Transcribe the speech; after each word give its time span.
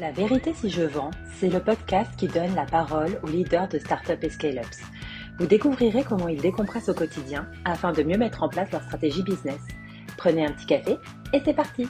La 0.00 0.12
vérité 0.12 0.54
si 0.54 0.70
je 0.70 0.80
vends, 0.80 1.10
c'est 1.38 1.50
le 1.50 1.62
podcast 1.62 2.10
qui 2.16 2.26
donne 2.26 2.54
la 2.54 2.64
parole 2.64 3.20
aux 3.22 3.26
leaders 3.26 3.68
de 3.68 3.78
startups 3.78 4.16
et 4.22 4.30
scale-ups. 4.30 4.78
Vous 5.38 5.46
découvrirez 5.46 6.04
comment 6.04 6.26
ils 6.26 6.40
décompressent 6.40 6.88
au 6.88 6.94
quotidien 6.94 7.46
afin 7.66 7.92
de 7.92 8.02
mieux 8.02 8.16
mettre 8.16 8.42
en 8.42 8.48
place 8.48 8.72
leur 8.72 8.82
stratégie 8.82 9.22
business. 9.22 9.60
Prenez 10.16 10.46
un 10.46 10.52
petit 10.52 10.64
café 10.64 10.96
et 11.34 11.42
c'est 11.44 11.52
parti 11.52 11.86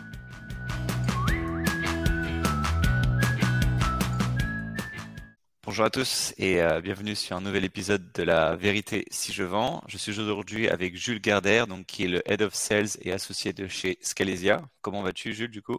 Bonjour 5.63 5.85
à 5.85 5.91
tous 5.91 6.35
et 6.37 6.61
euh, 6.61 6.81
bienvenue 6.81 7.15
sur 7.15 7.37
un 7.37 7.41
nouvel 7.41 7.65
épisode 7.65 8.11
de 8.13 8.25
La 8.25 8.57
Vérité 8.57 9.05
si 9.13 9.33
je 9.33 9.45
vends. 9.45 9.85
Je 9.87 9.99
suis 9.99 10.19
aujourd'hui 10.19 10.69
avec 10.69 10.97
Jules 10.97 11.21
Gardère, 11.21 11.69
donc 11.69 11.87
qui 11.87 12.07
est 12.07 12.09
le 12.09 12.29
Head 12.29 12.43
of 12.43 12.55
Sales 12.55 12.89
et 13.03 13.13
associé 13.13 13.53
de 13.53 13.69
chez 13.69 13.99
Scalesia. 14.01 14.63
Comment 14.83 15.03
vas-tu 15.03 15.33
Jules 15.33 15.53
du 15.53 15.63
coup? 15.63 15.79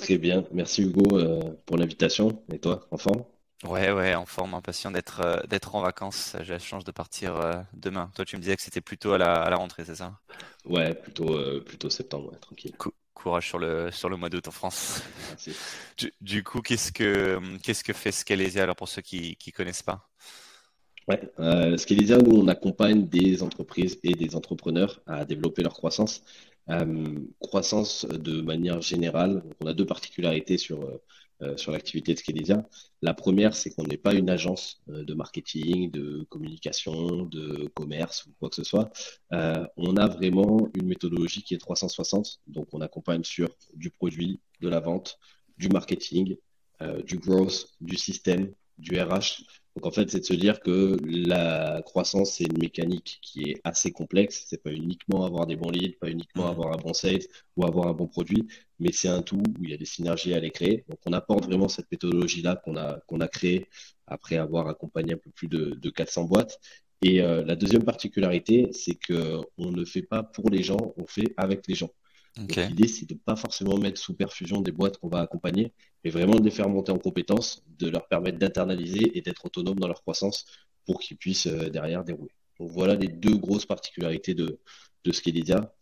Très 0.00 0.16
bien, 0.16 0.44
merci 0.52 0.82
Hugo 0.82 1.18
euh, 1.18 1.40
pour 1.66 1.76
l'invitation. 1.76 2.42
Et 2.52 2.58
toi, 2.58 2.86
en 2.90 2.98
forme 2.98 3.24
Ouais, 3.64 3.90
ouais, 3.90 4.14
en 4.14 4.24
forme, 4.24 4.54
impatient 4.54 4.92
d'être 4.92 5.20
euh, 5.20 5.40
d'être 5.48 5.74
en 5.74 5.82
vacances. 5.82 6.36
J'ai 6.42 6.52
la 6.52 6.58
chance 6.60 6.84
de 6.84 6.92
partir 6.92 7.64
demain. 7.72 8.10
Toi, 8.14 8.24
tu 8.24 8.36
me 8.36 8.40
disais 8.40 8.54
que 8.56 8.62
c'était 8.62 8.80
plutôt 8.80 9.12
à 9.12 9.18
la, 9.18 9.42
à 9.42 9.50
la 9.50 9.56
rentrée, 9.56 9.84
c'est 9.84 9.96
ça? 9.96 10.20
Ouais, 10.64 10.94
plutôt 10.94 11.36
plutôt 11.64 11.90
septembre, 11.90 12.30
ouais, 12.32 12.38
tranquille. 12.38 12.74
courage 13.14 13.48
sur 13.48 13.58
le 13.58 13.90
sur 13.90 14.08
le 14.08 14.16
mois 14.16 14.28
d'août 14.30 14.46
en 14.48 14.52
France. 14.52 15.02
Du, 15.98 16.12
du, 16.20 16.44
coup, 16.44 16.60
qu'est-ce 16.62 16.92
que 16.92 17.40
qu'est-ce 17.58 17.82
que 17.82 17.92
fait 17.92 18.12
Scalesia 18.12 18.62
alors 18.62 18.76
pour 18.76 18.88
ceux 18.88 19.02
qui 19.02 19.34
qui 19.36 19.50
connaissent 19.50 19.82
pas? 19.82 20.08
Ouais, 21.08 21.20
euh, 21.38 21.76
Scalesia, 21.78 22.18
nous 22.18 22.36
on 22.36 22.48
accompagne 22.48 23.08
des 23.08 23.42
entreprises 23.42 23.98
et 24.02 24.14
des 24.14 24.36
entrepreneurs 24.36 25.00
à 25.06 25.24
développer 25.24 25.62
leur 25.62 25.72
croissance. 25.72 26.22
Euh, 26.70 27.18
croissance 27.40 28.04
de 28.06 28.40
manière 28.42 28.80
générale. 28.82 29.42
On 29.60 29.66
a 29.66 29.74
deux 29.74 29.86
particularités 29.86 30.58
sur 30.58 31.00
euh, 31.40 31.56
sur 31.56 31.70
l'activité 31.70 32.14
de 32.14 32.18
Scalesia. 32.18 32.68
La 33.00 33.14
première, 33.14 33.54
c'est 33.54 33.70
qu'on 33.70 33.84
n'est 33.84 33.96
pas 33.96 34.12
une 34.12 34.28
agence 34.28 34.82
euh, 34.88 35.04
de 35.04 35.14
marketing, 35.14 35.88
de 35.92 36.26
communication, 36.30 37.26
de 37.26 37.68
commerce 37.74 38.26
ou 38.26 38.32
quoi 38.40 38.48
que 38.48 38.56
ce 38.56 38.64
soit. 38.64 38.90
Euh, 39.32 39.64
on 39.76 39.96
a 39.96 40.08
vraiment 40.08 40.68
une 40.74 40.88
méthodologie 40.88 41.44
qui 41.44 41.54
est 41.54 41.58
360. 41.58 42.40
Donc, 42.48 42.66
on 42.72 42.80
accompagne 42.80 43.22
sur 43.22 43.50
du 43.74 43.88
produit, 43.90 44.40
de 44.60 44.68
la 44.68 44.80
vente, 44.80 45.16
du 45.58 45.68
marketing, 45.68 46.36
du 47.04 47.18
growth, 47.18 47.66
du 47.80 47.96
système, 47.96 48.52
du 48.78 49.00
RH. 49.00 49.44
Donc 49.76 49.86
en 49.86 49.90
fait, 49.92 50.10
c'est 50.10 50.20
de 50.20 50.24
se 50.24 50.34
dire 50.34 50.60
que 50.60 50.96
la 51.04 51.82
croissance, 51.84 52.32
c'est 52.32 52.44
une 52.44 52.58
mécanique 52.58 53.18
qui 53.22 53.50
est 53.50 53.60
assez 53.62 53.92
complexe. 53.92 54.44
C'est 54.48 54.62
pas 54.62 54.72
uniquement 54.72 55.24
avoir 55.24 55.46
des 55.46 55.56
bons 55.56 55.70
leads, 55.70 55.98
pas 56.00 56.08
uniquement 56.10 56.46
mmh. 56.46 56.50
avoir 56.50 56.72
un 56.74 56.78
bon 56.78 56.92
sales 56.94 57.22
ou 57.56 57.64
avoir 57.64 57.86
un 57.86 57.92
bon 57.92 58.08
produit, 58.08 58.46
mais 58.80 58.90
c'est 58.92 59.08
un 59.08 59.22
tout 59.22 59.36
où 59.36 59.62
il 59.64 59.70
y 59.70 59.74
a 59.74 59.76
des 59.76 59.84
synergies 59.84 60.34
à 60.34 60.40
les 60.40 60.50
créer. 60.50 60.84
Donc 60.88 60.98
on 61.06 61.12
apporte 61.12 61.44
vraiment 61.44 61.68
cette 61.68 61.90
méthodologie-là 61.92 62.56
qu'on 62.56 62.76
a, 62.76 63.00
qu'on 63.06 63.20
a 63.20 63.28
créée 63.28 63.68
après 64.06 64.36
avoir 64.36 64.68
accompagné 64.68 65.14
un 65.14 65.18
peu 65.18 65.30
plus 65.30 65.48
de, 65.48 65.76
de 65.80 65.90
400 65.90 66.24
boîtes. 66.24 66.58
Et 67.02 67.22
euh, 67.22 67.44
la 67.44 67.54
deuxième 67.54 67.84
particularité, 67.84 68.70
c'est 68.72 68.96
que 68.96 69.40
on 69.58 69.70
ne 69.70 69.84
fait 69.84 70.02
pas 70.02 70.24
pour 70.24 70.50
les 70.50 70.62
gens, 70.64 70.94
on 70.96 71.06
fait 71.06 71.34
avec 71.36 71.68
les 71.68 71.76
gens. 71.76 71.90
L'idée, 72.36 72.88
c'est 72.88 73.08
de 73.08 73.14
pas 73.14 73.36
forcément 73.36 73.78
mettre 73.78 74.00
sous 74.00 74.14
perfusion 74.14 74.60
des 74.60 74.70
boîtes 74.70 74.98
qu'on 74.98 75.08
va 75.08 75.20
accompagner, 75.20 75.72
mais 76.04 76.10
vraiment 76.10 76.36
de 76.36 76.44
les 76.44 76.50
faire 76.50 76.68
monter 76.68 76.92
en 76.92 76.98
compétences, 76.98 77.64
de 77.78 77.88
leur 77.88 78.06
permettre 78.06 78.38
d'internaliser 78.38 79.16
et 79.16 79.22
d'être 79.22 79.44
autonomes 79.44 79.78
dans 79.78 79.88
leur 79.88 80.02
croissance 80.02 80.46
pour 80.86 81.00
qu'ils 81.00 81.16
puissent 81.16 81.48
euh, 81.48 81.68
derrière 81.68 82.04
dérouler. 82.04 82.32
Donc 82.60 82.70
voilà 82.70 82.94
les 82.94 83.08
deux 83.08 83.36
grosses 83.36 83.66
particularités 83.66 84.34
de, 84.34 84.58
de 85.04 85.12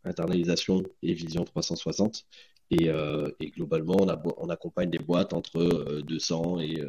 internalisation 0.05 0.83
et 1.03 1.15
vision 1.15 1.45
360. 1.45 2.27
Et, 2.71 2.89
euh, 2.89 3.31
et 3.39 3.51
globalement, 3.51 3.97
on, 4.01 4.09
on, 4.39 4.49
accompagne 4.49 4.91
des 4.91 4.99
boîtes 4.99 5.33
entre 5.33 6.03
200 6.03 6.59
euh, 6.59 6.61
et 6.63 6.81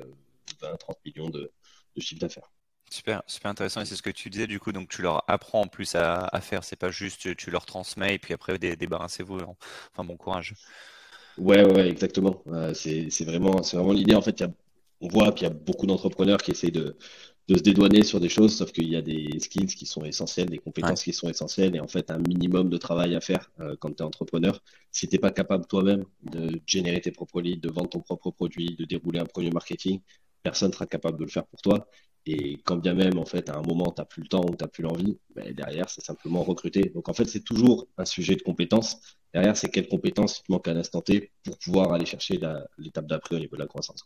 20, 0.61 0.75
30 0.77 0.97
millions 1.05 1.29
de, 1.29 1.51
de 1.95 2.01
chiffre 2.01 2.19
d'affaires. 2.19 2.49
Super, 2.89 3.21
super 3.27 3.51
intéressant. 3.51 3.81
Et 3.81 3.85
c'est 3.85 3.95
ce 3.95 4.01
que 4.01 4.09
tu 4.09 4.29
disais, 4.29 4.47
du 4.47 4.59
coup, 4.59 4.71
donc 4.71 4.89
tu 4.89 5.01
leur 5.01 5.23
apprends 5.29 5.61
en 5.61 5.67
plus 5.67 5.95
à, 5.95 6.25
à 6.31 6.41
faire. 6.41 6.63
C'est 6.63 6.77
pas 6.77 6.89
juste 6.89 7.35
tu 7.35 7.51
leur 7.51 7.65
transmets 7.65 8.15
et 8.15 8.19
puis 8.19 8.33
après 8.33 8.57
débarrassez-vous. 8.57 9.39
Enfin, 9.93 10.03
bon 10.05 10.15
courage. 10.15 10.55
Ouais, 11.37 11.63
ouais, 11.63 11.87
exactement. 11.87 12.41
Euh, 12.47 12.73
c'est 12.73 13.25
vraiment, 13.25 13.61
c'est 13.63 13.77
vraiment 13.77 13.93
l'idée. 13.93 14.15
En 14.15 14.21
fait, 14.21 14.39
y 14.39 14.43
a, 14.43 14.49
on 15.01 15.07
voit 15.07 15.31
qu'il 15.31 15.47
y 15.47 15.51
a 15.51 15.53
beaucoup 15.53 15.85
d'entrepreneurs 15.85 16.39
qui 16.41 16.51
essayent 16.51 16.71
de, 16.71 16.97
de 17.47 17.57
se 17.57 17.61
dédouaner 17.61 18.03
sur 18.03 18.19
des 18.19 18.29
choses, 18.29 18.57
sauf 18.57 18.71
qu'il 18.71 18.89
y 18.89 18.95
a 18.95 19.01
des 19.01 19.39
skills 19.39 19.67
qui 19.67 19.85
sont 19.85 20.03
essentiels, 20.03 20.49
des 20.49 20.57
compétences 20.57 21.03
qui 21.03 21.13
sont 21.13 21.29
essentielles, 21.29 21.75
et 21.75 21.79
en 21.79 21.87
fait 21.87 22.09
un 22.11 22.17
minimum 22.17 22.69
de 22.69 22.77
travail 22.77 23.15
à 23.15 23.21
faire 23.21 23.51
euh, 23.59 23.75
quand 23.79 23.91
tu 23.95 24.03
es 24.03 24.05
entrepreneur. 24.05 24.63
Si 24.91 25.07
t'es 25.07 25.19
pas 25.19 25.31
capable 25.31 25.67
toi-même 25.67 26.05
de 26.23 26.59
générer 26.65 27.01
tes 27.01 27.11
propres 27.11 27.41
leads, 27.41 27.61
de 27.61 27.71
vendre 27.71 27.89
ton 27.89 27.99
propre 27.99 28.31
produit, 28.31 28.75
de 28.75 28.85
dérouler 28.85 29.19
un 29.19 29.25
premier 29.25 29.51
marketing, 29.51 30.01
personne 30.47 30.71
sera 30.71 30.85
capable 30.85 31.17
de 31.19 31.25
le 31.25 31.29
faire 31.29 31.45
pour 31.45 31.61
toi. 31.61 31.87
Et 32.25 32.57
quand 32.65 32.77
bien 32.77 32.93
même, 32.93 33.17
en 33.17 33.25
fait, 33.25 33.49
à 33.49 33.55
un 33.57 33.61
moment, 33.61 33.91
tu 33.91 33.99
n'as 34.01 34.05
plus 34.05 34.21
le 34.21 34.29
temps 34.29 34.45
ou 34.45 34.55
tu 34.55 34.63
n'as 34.63 34.69
plus 34.69 34.83
l'envie, 34.83 35.17
ben 35.35 35.53
derrière, 35.53 35.89
c'est 35.89 36.03
simplement 36.03 36.41
recruter. 36.41 36.83
Donc, 36.95 37.09
en 37.09 37.13
fait, 37.13 37.25
c'est 37.25 37.43
toujours 37.43 37.87
un 37.97 38.05
sujet 38.05 38.35
de 38.35 38.41
compétence. 38.41 38.89
Derrière, 39.33 39.57
c'est 39.57 39.69
quelles 39.69 39.89
compétences 39.89 40.39
il 40.39 40.43
te 40.43 40.51
manque 40.53 40.67
à 40.69 40.73
l'instant 40.73 41.01
T 41.01 41.31
pour 41.43 41.57
pouvoir 41.57 41.91
aller 41.91 42.05
chercher 42.05 42.39
l'étape 42.77 43.07
d'après 43.07 43.35
au 43.35 43.39
niveau 43.39 43.57
de 43.57 43.61
la 43.61 43.67
croissance. 43.67 44.01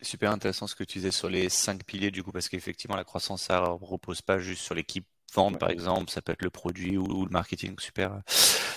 Super 0.00 0.30
intéressant 0.30 0.68
ce 0.68 0.76
que 0.76 0.84
tu 0.84 0.98
disais 0.98 1.10
sur 1.10 1.28
les 1.28 1.48
cinq 1.48 1.84
piliers, 1.84 2.12
du 2.12 2.22
coup, 2.22 2.30
parce 2.30 2.48
qu'effectivement, 2.48 2.96
la 2.96 3.04
croissance, 3.04 3.42
ça 3.42 3.58
repose 3.60 4.22
pas 4.22 4.38
juste 4.38 4.62
sur 4.62 4.76
l'équipe 4.76 5.06
vente, 5.34 5.58
par 5.58 5.70
exemple, 5.70 6.10
ça 6.10 6.22
peut 6.22 6.32
être 6.32 6.42
le 6.42 6.50
produit 6.50 6.96
ou, 6.96 7.24
le 7.24 7.30
marketing. 7.30 7.74
Super, 7.78 8.20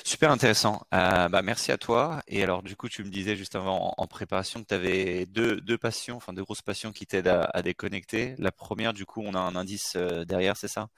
super 0.03 0.31
intéressant. 0.31 0.81
Euh, 0.94 1.29
bah, 1.29 1.41
merci 1.41 1.72
à 1.72 1.78
toi. 1.78 2.22
Et 2.28 2.44
alors, 2.44 2.63
du 2.63 2.75
coup, 2.75 2.90
tu 2.90 3.03
me 3.03 3.09
disais 3.09 3.35
juste 3.35 3.56
avant 3.56 3.94
en, 3.97 4.07
préparation 4.07 4.62
que 4.62 4.68
tu 4.68 4.73
avais 4.73 5.25
deux, 5.25 5.62
deux 5.62 5.78
passions, 5.78 6.16
enfin 6.16 6.34
deux 6.34 6.44
grosses 6.44 6.62
passions 6.62 6.91
qui 6.91 7.06
t'aident 7.06 7.28
à, 7.28 7.62
déconnecter. 7.62 8.35
La 8.40 8.51
première, 8.51 8.94
du 8.94 9.06
coup, 9.06 9.22
on 9.23 9.34
a 9.34 9.40
un 9.40 9.56
indice 9.56 9.94
euh, 9.95 10.25
derrière, 10.25 10.57
c'est 10.57 10.68
ça? 10.68 10.90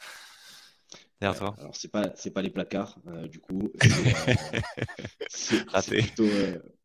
Derrière 1.19 1.37
toi? 1.37 1.55
Alors, 1.59 1.75
c'est 1.75 1.91
pas, 1.91 2.11
c'est 2.15 2.31
pas 2.31 2.41
les 2.41 2.49
placards, 2.49 2.97
euh, 3.07 3.27
du 3.27 3.39
coup. 3.39 3.71
C'est 5.31 6.01
plutôt, 6.01 6.27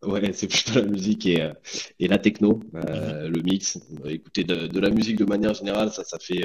ouais, 0.02 0.32
c'est 0.34 0.46
plutôt 0.46 0.80
la 0.80 0.84
musique 0.84 1.24
et, 1.24 1.50
et 1.98 2.08
la 2.08 2.18
techno, 2.18 2.60
mm-hmm. 2.74 3.26
le 3.26 3.42
mix. 3.42 3.78
écouter 4.04 4.44
de, 4.44 4.66
de, 4.66 4.80
la 4.80 4.90
musique 4.90 5.16
de 5.16 5.24
manière 5.24 5.54
générale, 5.54 5.90
ça, 5.90 6.04
ça 6.04 6.18
fait 6.18 6.44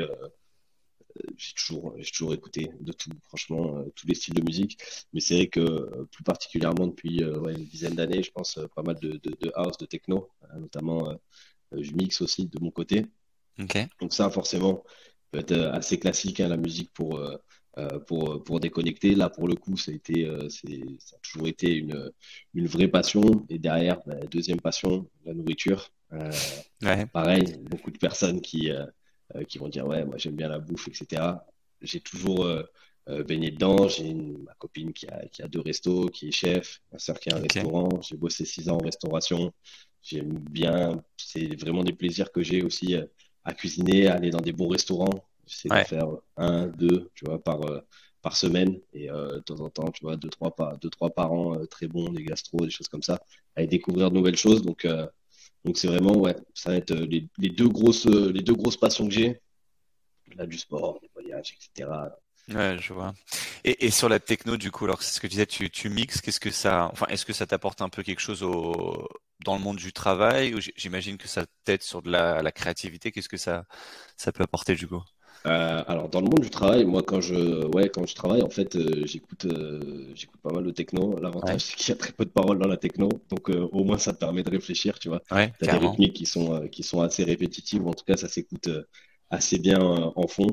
j'ai 1.37 1.53
toujours, 1.53 1.93
j'ai 1.97 2.11
toujours 2.11 2.33
écouté 2.33 2.71
de 2.79 2.91
tout, 2.91 3.09
franchement, 3.23 3.77
euh, 3.77 3.91
tous 3.95 4.07
les 4.07 4.15
styles 4.15 4.33
de 4.33 4.41
musique. 4.41 4.77
Mais 5.13 5.19
c'est 5.19 5.35
vrai 5.35 5.47
que 5.47 5.59
euh, 5.59 6.07
plus 6.11 6.23
particulièrement 6.23 6.87
depuis 6.87 7.23
euh, 7.23 7.39
ouais, 7.39 7.53
une 7.53 7.65
dizaine 7.65 7.95
d'années, 7.95 8.23
je 8.23 8.31
pense 8.31 8.59
pas 8.75 8.81
mal 8.83 8.95
de, 8.99 9.13
de, 9.13 9.35
de, 9.39 9.51
house, 9.55 9.77
de 9.77 9.85
techno, 9.85 10.29
notamment 10.57 11.17
je 11.71 11.91
mixe 11.91 12.21
aussi 12.21 12.47
de 12.47 12.59
mon 12.59 12.71
côté. 12.71 13.05
Donc 13.99 14.13
ça, 14.13 14.29
forcément, 14.29 14.83
peut 15.31 15.39
être 15.39 15.53
assez 15.53 15.99
classique, 15.99 16.39
hein, 16.39 16.47
la 16.47 16.57
musique 16.57 16.91
pour, 16.93 17.21
pour, 18.07 18.43
pour 18.43 18.59
déconnecter. 18.59 19.15
Là, 19.15 19.29
pour 19.29 19.47
le 19.47 19.55
coup, 19.55 19.77
ça 19.77 19.91
a, 19.91 19.93
été, 19.93 20.27
c'est, 20.49 20.81
ça 20.99 21.17
a 21.17 21.19
toujours 21.19 21.47
été 21.47 21.75
une, 21.75 22.11
une 22.53 22.67
vraie 22.67 22.87
passion. 22.87 23.21
Et 23.49 23.59
derrière, 23.59 23.99
bah, 24.07 24.15
deuxième 24.31 24.61
passion, 24.61 25.07
la 25.25 25.33
nourriture. 25.33 25.91
ouais. 26.81 27.05
Pareil, 27.07 27.57
beaucoup 27.69 27.91
de 27.91 27.97
personnes 27.97 28.41
qui, 28.41 28.71
euh, 28.71 28.85
qui 29.47 29.57
vont 29.57 29.69
dire 29.69 29.85
ouais 29.85 30.05
moi 30.05 30.17
j'aime 30.17 30.35
bien 30.35 30.49
la 30.49 30.59
bouffe 30.59 30.87
etc 30.87 31.33
j'ai 31.81 31.99
toujours 31.99 32.45
euh, 32.45 32.63
euh, 33.09 33.23
baigné 33.23 33.51
dedans. 33.51 33.87
J'ai 33.87 34.13
ma 34.13 34.53
copine 34.55 34.93
qui 34.93 35.07
a, 35.07 35.25
qui 35.27 35.41
a 35.41 35.47
deux 35.47 35.61
restos 35.61 36.07
qui 36.07 36.29
est 36.29 36.31
chef 36.31 36.81
ma 36.91 36.99
soeur 36.99 37.19
qui 37.19 37.29
a 37.29 37.37
un 37.37 37.41
restaurant. 37.41 38.01
J'ai 38.01 38.17
bossé 38.17 38.45
six 38.45 38.69
ans 38.69 38.77
en 38.77 38.83
restauration. 38.83 39.53
J'aime 40.01 40.33
bien 40.33 41.03
c'est 41.17 41.59
vraiment 41.59 41.83
des 41.83 41.93
plaisirs 41.93 42.31
que 42.31 42.41
j'ai 42.41 42.63
aussi 42.63 42.95
à 43.43 43.53
cuisiner 43.53 44.07
à 44.07 44.15
aller 44.15 44.29
dans 44.29 44.41
des 44.41 44.53
bons 44.53 44.69
restaurants. 44.69 45.25
J'essaie 45.45 45.69
de 45.69 45.87
faire 45.87 46.07
un 46.37 46.67
deux 46.67 47.09
tu 47.15 47.25
vois 47.25 47.41
par 47.41 47.59
par 48.21 48.37
semaine. 48.37 48.79
Et 48.93 49.07
de 49.07 49.39
temps 49.39 49.59
en 49.59 49.69
temps 49.69 49.91
tu 49.91 50.03
vois 50.03 50.15
deux 50.15 50.29
trois 50.29 50.55
par 50.55 50.77
deux 50.77 50.89
trois 50.89 51.09
par 51.09 51.33
an 51.33 51.65
très 51.65 51.87
bons 51.87 52.09
des 52.09 52.23
gastro 52.23 52.59
des 52.59 52.69
choses 52.69 52.87
comme 52.87 53.03
ça 53.03 53.19
à 53.55 53.65
découvrir 53.65 54.09
de 54.09 54.15
nouvelles 54.15 54.37
choses. 54.37 54.61
Donc 54.61 54.87
donc 55.65 55.77
c'est 55.77 55.87
vraiment, 55.87 56.15
ouais, 56.15 56.35
ça 56.53 56.71
va 56.71 56.77
être 56.77 56.91
euh, 56.91 57.05
les, 57.37 57.49
deux 57.49 57.67
grosses, 57.67 58.07
euh, 58.07 58.31
les 58.31 58.41
deux 58.41 58.55
passions 58.79 59.07
que 59.07 59.13
j'ai. 59.13 59.39
Là, 60.35 60.45
du 60.45 60.57
sport, 60.57 60.99
des 61.01 61.09
voyages, 61.13 61.53
etc. 61.53 61.89
Ouais, 62.49 62.77
je 62.79 62.93
vois. 62.93 63.13
Et, 63.63 63.85
et, 63.85 63.91
sur 63.91 64.09
la 64.09 64.19
techno, 64.19 64.57
du 64.57 64.71
coup, 64.71 64.85
alors 64.85 65.03
c'est 65.03 65.13
ce 65.13 65.19
que 65.19 65.27
tu 65.27 65.31
disais, 65.31 65.45
tu, 65.45 65.69
tu 65.69 65.89
mixes, 65.89 66.21
qu'est-ce 66.21 66.39
que 66.39 66.51
ça, 66.51 66.89
enfin, 66.91 67.05
est-ce 67.07 67.25
que 67.25 67.33
ça 67.33 67.45
t'apporte 67.45 67.81
un 67.81 67.89
peu 67.89 68.03
quelque 68.03 68.21
chose 68.21 68.41
au, 68.43 69.07
dans 69.43 69.55
le 69.55 69.61
monde 69.61 69.77
du 69.77 69.93
travail 69.93 70.55
ou 70.55 70.59
j'imagine 70.75 71.17
que 71.17 71.27
ça 71.27 71.45
t'aide 71.63 71.83
sur 71.83 72.01
de 72.01 72.11
la, 72.11 72.41
la 72.41 72.51
créativité, 72.51 73.11
qu'est-ce 73.11 73.29
que 73.29 73.37
ça, 73.37 73.65
ça 74.17 74.31
peut 74.31 74.43
apporter 74.43 74.75
du 74.75 74.87
coup? 74.87 75.03
Euh, 75.45 75.83
alors 75.87 76.09
dans 76.09 76.19
le 76.19 76.25
monde 76.25 76.41
du 76.41 76.49
travail, 76.49 76.83
moi 76.83 77.01
quand 77.01 77.21
je 77.21 77.65
ouais 77.67 77.89
quand 77.89 78.05
je 78.05 78.13
travaille 78.13 78.41
en 78.41 78.49
fait 78.49 78.75
euh, 78.75 79.05
j'écoute 79.05 79.45
euh, 79.45 80.11
j'écoute 80.13 80.39
pas 80.41 80.51
mal 80.51 80.65
de 80.65 80.71
techno. 80.71 81.17
L'avantage 81.19 81.61
c'est 81.61 81.75
qu'il 81.75 81.89
y 81.89 81.91
a 81.93 81.95
très 81.95 82.11
peu 82.11 82.25
de 82.25 82.29
paroles 82.29 82.59
dans 82.59 82.67
la 82.67 82.75
techno, 82.77 83.09
donc 83.29 83.49
euh, 83.49 83.69
au 83.71 83.85
moins 83.85 83.97
ça 83.97 84.11
te 84.11 84.19
permet 84.19 84.43
de 84.43 84.49
réfléchir, 84.49 84.99
tu 84.99 85.07
vois. 85.07 85.21
Ouais, 85.31 85.53
T'as 85.59 85.77
des 85.77 85.87
rythmiques 85.87 86.13
qui 86.13 86.25
sont 86.25 86.67
qui 86.67 86.83
sont 86.83 87.01
assez 87.01 87.23
répétitives, 87.23 87.87
en 87.87 87.93
tout 87.93 88.03
cas 88.03 88.17
ça 88.17 88.27
s'écoute 88.27 88.69
assez 89.29 89.59
bien 89.59 89.79
en 89.79 90.27
fond. 90.27 90.51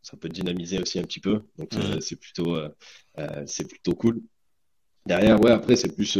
Ça 0.00 0.16
peut 0.16 0.28
dynamiser 0.28 0.80
aussi 0.80 0.98
un 0.98 1.04
petit 1.04 1.20
peu, 1.20 1.42
donc 1.58 1.74
mmh. 1.74 2.00
c'est 2.00 2.16
plutôt 2.16 2.58
c'est 3.46 3.68
plutôt 3.68 3.94
cool. 3.94 4.22
Derrière 5.04 5.40
ouais 5.40 5.50
après 5.50 5.76
c'est 5.76 5.94
plus 5.94 6.18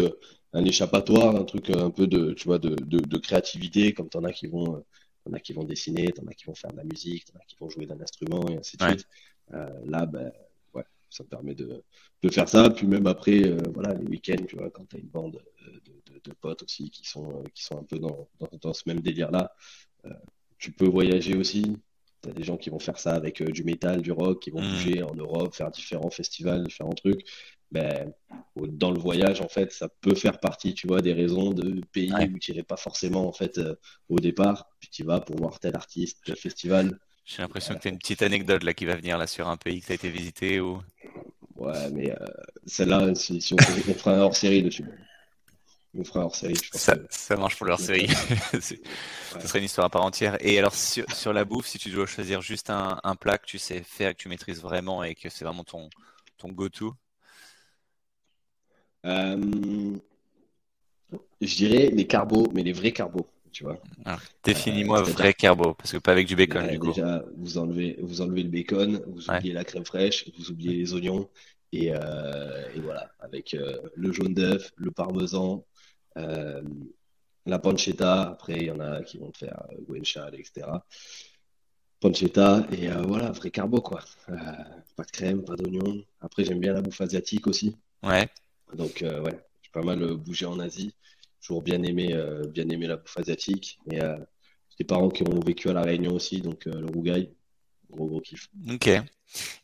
un 0.53 0.65
échappatoire, 0.65 1.35
un 1.35 1.45
truc 1.45 1.71
un 1.71 1.91
peu 1.91 2.07
de, 2.07 2.33
tu 2.33 2.45
vois, 2.45 2.59
de, 2.59 2.75
de, 2.75 3.19
créativité, 3.19 3.93
comme 3.93 4.09
t'en 4.09 4.25
as 4.25 4.33
qui 4.33 4.47
vont, 4.47 4.85
t'en 5.25 5.33
as 5.33 5.41
qui 5.41 5.53
vont 5.53 5.65
dessiner, 5.65 6.09
t'en 6.13 6.27
as 6.27 6.35
qui 6.35 6.45
vont 6.45 6.55
faire 6.55 6.73
de 6.73 6.77
la 6.77 6.85
musique, 6.85 7.25
t'en 7.27 7.39
as 7.39 7.45
qui 7.45 7.57
vont 7.59 7.69
jouer 7.69 7.87
d'un 7.87 8.01
instrument 8.01 8.47
et 8.49 8.57
ainsi 8.57 8.77
de 8.77 8.85
suite. 8.85 9.09
là, 9.51 10.07
ben, 10.07 10.33
ouais, 10.75 10.85
ça 11.11 11.25
permet 11.25 11.55
de, 11.55 11.83
de 12.23 12.29
faire 12.29 12.49
ça. 12.49 12.71
Puis 12.71 12.87
même 12.87 13.07
après, 13.07 13.41
voilà, 13.73 13.95
les 13.95 14.07
week-ends, 14.07 14.45
tu 14.49 14.57
vois, 14.57 14.71
quand 14.71 14.85
t'as 14.89 14.99
une 14.99 15.09
bande 15.09 15.43
de, 15.85 16.21
de, 16.25 16.33
potes 16.41 16.63
aussi 16.63 16.91
qui 16.91 17.07
sont, 17.07 17.45
qui 17.55 17.65
sont 17.65 17.79
un 17.79 17.85
peu 17.85 17.99
dans, 17.99 18.29
dans, 18.41 18.49
dans 18.61 18.73
ce 18.73 18.83
même 18.87 19.01
délire-là, 19.01 19.53
tu 20.59 20.73
peux 20.73 20.89
voyager 20.89 21.37
aussi. 21.37 21.77
Tu 22.23 22.31
as 22.31 22.33
des 22.33 22.45
gens 22.45 22.57
qui 22.57 22.71
vont 22.71 22.79
faire 22.79 22.99
ça 22.99 23.15
avec 23.15 23.43
du 23.43 23.65
métal, 23.65 24.01
du 24.01 24.13
rock, 24.13 24.41
qui 24.41 24.51
vont 24.51 24.63
mmh. 24.63 24.71
bouger 24.71 25.03
en 25.03 25.15
Europe, 25.15 25.55
faire 25.55 25.71
différents 25.73 26.11
festivals, 26.11 26.65
différents 26.65 26.93
trucs 26.93 27.27
ben, 27.73 28.13
dans 28.57 28.91
le 28.91 28.99
voyage, 28.99 29.41
en 29.41 29.49
fait, 29.49 29.73
ça 29.73 29.89
peut 29.89 30.15
faire 30.15 30.39
partie, 30.39 30.75
tu 30.75 30.87
vois, 30.87 31.01
des 31.01 31.15
raisons 31.15 31.53
de 31.53 31.81
pays 31.93 32.13
où 32.13 32.39
tu 32.39 32.53
n'irais 32.53 32.63
pas 32.63 32.77
forcément, 32.77 33.27
en 33.27 33.33
fait, 33.33 33.59
euh, 33.59 33.75
au 34.09 34.19
départ. 34.19 34.69
Puis 34.79 34.91
tu 34.91 35.05
vas 35.05 35.21
pour 35.21 35.37
voir 35.37 35.59
tel 35.59 35.75
artiste, 35.75 36.19
tel 36.25 36.37
festival. 36.37 36.99
J'ai 37.25 37.41
l'impression 37.43 37.75
que 37.75 37.81
tu 37.81 37.89
as 37.89 37.91
une 37.91 37.99
petite 37.99 38.23
anecdote 38.23 38.63
là 38.63 38.75
qui 38.75 38.85
va 38.85 38.97
venir 38.97 39.17
là 39.17 39.27
sur 39.27 39.49
un 39.49 39.57
pays 39.57 39.81
que 39.81 39.87
tu 39.87 39.93
as 39.93 39.95
été 39.95 40.11
visité 40.11 40.61
ou. 40.61 40.83
Ouais, 41.57 41.91
mais 41.93 42.11
euh, 42.11 42.27
celle-là, 42.67 43.15
si, 43.15 43.55
on, 43.55 43.95
fera 43.95 44.17
un 44.17 44.21
hors 44.21 44.37
série 44.37 44.63
dessus. 44.63 44.85
On 45.95 46.05
fera 46.05 46.21
un 46.21 46.25
hors 46.25 46.35
série. 46.35 46.57
ça, 46.73 46.97
ça 47.09 47.37
marche 47.37 47.57
pour 47.57 47.67
leur 47.67 47.79
série. 47.79 48.09
Ce 48.61 49.47
serait 49.47 49.61
une 49.61 49.67
histoire 49.67 49.87
à 49.87 49.91
part 49.91 50.03
entière. 50.03 50.37
Et 50.41 50.59
alors, 50.59 50.75
sur, 50.75 51.11
sur, 51.13 51.33
la 51.33 51.45
bouffe, 51.45 51.69
si 51.69 51.79
tu 51.79 51.91
dois 51.91 52.07
choisir 52.07 52.43
juste 52.43 52.69
un, 52.69 53.01
un, 53.03 53.15
plat 53.15 53.39
que 53.39 53.47
tu 53.47 53.59
sais 53.59 53.83
faire, 53.83 54.15
que 54.15 54.21
tu 54.21 54.29
maîtrises 54.29 54.61
vraiment 54.61 55.05
et 55.05 55.15
que 55.15 55.31
c'est 55.31 55.45
vraiment 55.45 55.65
ton, 55.65 55.89
ton 56.37 56.49
go-to, 56.49 56.95
je 61.43 61.57
dirais 61.57 61.91
les 61.93 62.07
carbos, 62.07 62.49
mais 62.55 62.63
les 62.63 62.73
vrais 62.73 62.93
carbos, 62.93 63.27
tu 63.51 63.65
vois. 63.65 63.81
Ah, 64.05 64.19
définis-moi 64.45 65.01
euh, 65.01 65.13
vrai 65.13 65.35
carbo, 65.35 65.75
parce 65.75 65.93
que 65.93 65.99
pas 65.99 66.13
avec 66.13 66.27
du 66.27 66.37
bacon, 66.37 66.67
du 66.69 66.79
coup. 66.79 66.89
Déjà, 66.89 67.25
vous 67.37 67.59
enlevez, 67.59 67.97
vous 68.01 68.21
enlevez 68.21 68.43
le 68.43 68.49
bacon, 68.49 69.03
vous 69.07 69.31
oubliez 69.31 69.53
la 69.53 69.65
crème 69.65 69.85
fraîche, 69.85 70.31
vous 70.39 70.51
oubliez 70.51 70.77
les 70.77 70.95
oignons, 70.95 71.29
et, 71.73 71.93
euh, 71.93 72.73
et 72.75 72.81
voilà, 72.81 73.11
avec 73.21 73.57
le 73.95 74.13
jaune 74.13 74.35
d'œuf, 74.35 74.73
le 74.77 74.91
parmesan, 74.91 75.65
la 76.15 77.59
pancetta. 77.59 78.23
Après, 78.23 78.57
il 78.57 78.65
y 78.65 78.71
en 78.71 78.81
a 78.81 79.03
qui 79.03 79.19
vont 79.19 79.31
te 79.31 79.39
faire 79.39 79.65
guanciale, 79.89 80.35
etc. 80.35 80.67
Pancetta, 82.01 82.67
et 82.73 82.89
voilà, 82.89 83.31
vrai 83.31 83.51
carbo, 83.51 83.81
quoi. 83.81 84.01
pas 84.27 85.05
de 85.05 85.11
crème, 85.11 85.45
pas 85.45 85.57
d'oignons. 85.57 86.05
Après, 86.21 86.45
j'aime 86.45 86.61
bien 86.61 86.73
la 86.73 86.83
bouffe 86.83 87.01
asiatique 87.01 87.47
aussi. 87.47 87.77
Ouais. 88.03 88.29
Donc, 88.77 89.03
euh, 89.03 89.23
ouais, 89.23 89.39
j'ai 89.63 89.71
pas 89.73 89.83
mal 89.83 90.03
euh, 90.03 90.17
bougé 90.17 90.47
en 90.47 90.59
Asie. 90.59 90.95
Toujours 91.41 91.63
bien 91.63 91.83
aimé, 91.83 92.13
euh, 92.13 92.47
bien 92.47 92.69
aimé 92.69 92.87
la 92.87 92.97
bouffe 92.97 93.19
asiatique. 93.19 93.79
Et 93.91 93.99
j'ai 93.99 94.77
des 94.79 94.85
parents 94.85 95.09
qui 95.09 95.23
ont 95.23 95.41
vécu 95.45 95.69
à 95.69 95.73
La 95.73 95.83
Réunion 95.83 96.13
aussi, 96.15 96.41
donc 96.41 96.67
le 96.67 96.87
rougail, 96.87 97.33
gros 97.91 98.07
gros 98.07 98.21
kiff. 98.21 98.49
Ok. 98.71 98.89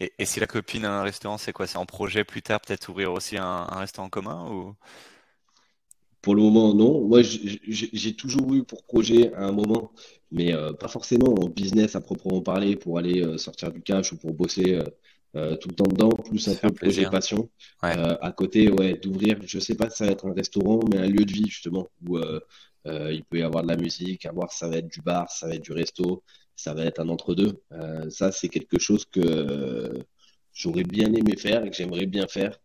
Et, 0.00 0.24
si 0.24 0.40
la 0.40 0.46
copine 0.46 0.84
a 0.84 1.00
un 1.00 1.02
restaurant, 1.02 1.38
c'est 1.38 1.52
quoi? 1.52 1.66
C'est 1.66 1.78
en 1.78 1.86
projet 1.86 2.24
plus 2.24 2.42
tard, 2.42 2.60
peut-être 2.60 2.88
ouvrir 2.88 3.12
aussi 3.12 3.36
un, 3.36 3.64
restaurant 3.64 4.08
commun 4.08 4.50
ou? 4.50 4.74
Pour 6.20 6.34
le 6.34 6.42
moment, 6.42 6.74
non. 6.74 7.06
Moi, 7.06 7.20
j'ai 7.22 8.16
toujours 8.16 8.52
eu 8.54 8.64
pour 8.64 8.82
projet 8.82 9.32
à 9.34 9.44
un 9.44 9.52
moment, 9.52 9.92
mais 10.32 10.52
pas 10.80 10.88
forcément 10.88 11.32
en 11.40 11.48
business 11.48 11.94
à 11.94 12.00
proprement 12.00 12.40
parler 12.40 12.74
pour 12.74 12.98
aller 12.98 13.38
sortir 13.38 13.70
du 13.70 13.80
cash 13.82 14.12
ou 14.12 14.18
pour 14.18 14.34
bosser 14.34 14.82
euh, 15.36 15.56
tout 15.56 15.68
le 15.68 15.74
temps 15.74 15.86
dedans, 15.86 16.08
plus 16.08 16.48
un 16.48 16.54
peu 16.54 16.70
projet 16.70 17.04
passion. 17.10 17.50
Euh, 17.84 18.16
à 18.20 18.32
côté, 18.32 18.70
ouais, 18.70 18.94
d'ouvrir, 18.94 19.38
je 19.44 19.58
sais 19.58 19.74
pas 19.74 19.90
si 19.90 19.98
ça 19.98 20.06
va 20.06 20.12
être 20.12 20.26
un 20.26 20.32
restaurant, 20.32 20.80
mais 20.90 20.98
un 20.98 21.06
lieu 21.06 21.24
de 21.24 21.32
vie 21.32 21.46
justement 21.46 21.86
où 22.06 22.16
euh, 22.16 22.40
il 22.86 23.24
peut 23.24 23.38
y 23.38 23.42
avoir 23.42 23.62
de 23.62 23.68
la 23.68 23.76
musique, 23.76 24.24
à 24.24 24.32
voir 24.32 24.50
ça 24.52 24.68
va 24.68 24.78
être 24.78 24.88
du 24.88 25.02
bar, 25.02 25.30
ça 25.30 25.46
va 25.46 25.54
être 25.54 25.62
du 25.62 25.72
resto, 25.72 26.22
ça 26.56 26.72
va 26.72 26.84
être 26.84 27.00
un 27.00 27.08
entre-deux. 27.10 27.60
ça, 28.08 28.32
c'est 28.32 28.48
quelque 28.48 28.78
chose 28.78 29.04
que 29.04 30.02
j'aurais 30.54 30.84
bien 30.84 31.12
aimé 31.12 31.36
faire 31.36 31.64
et 31.64 31.70
que 31.70 31.76
j'aimerais 31.76 32.06
bien 32.06 32.26
faire. 32.26 32.58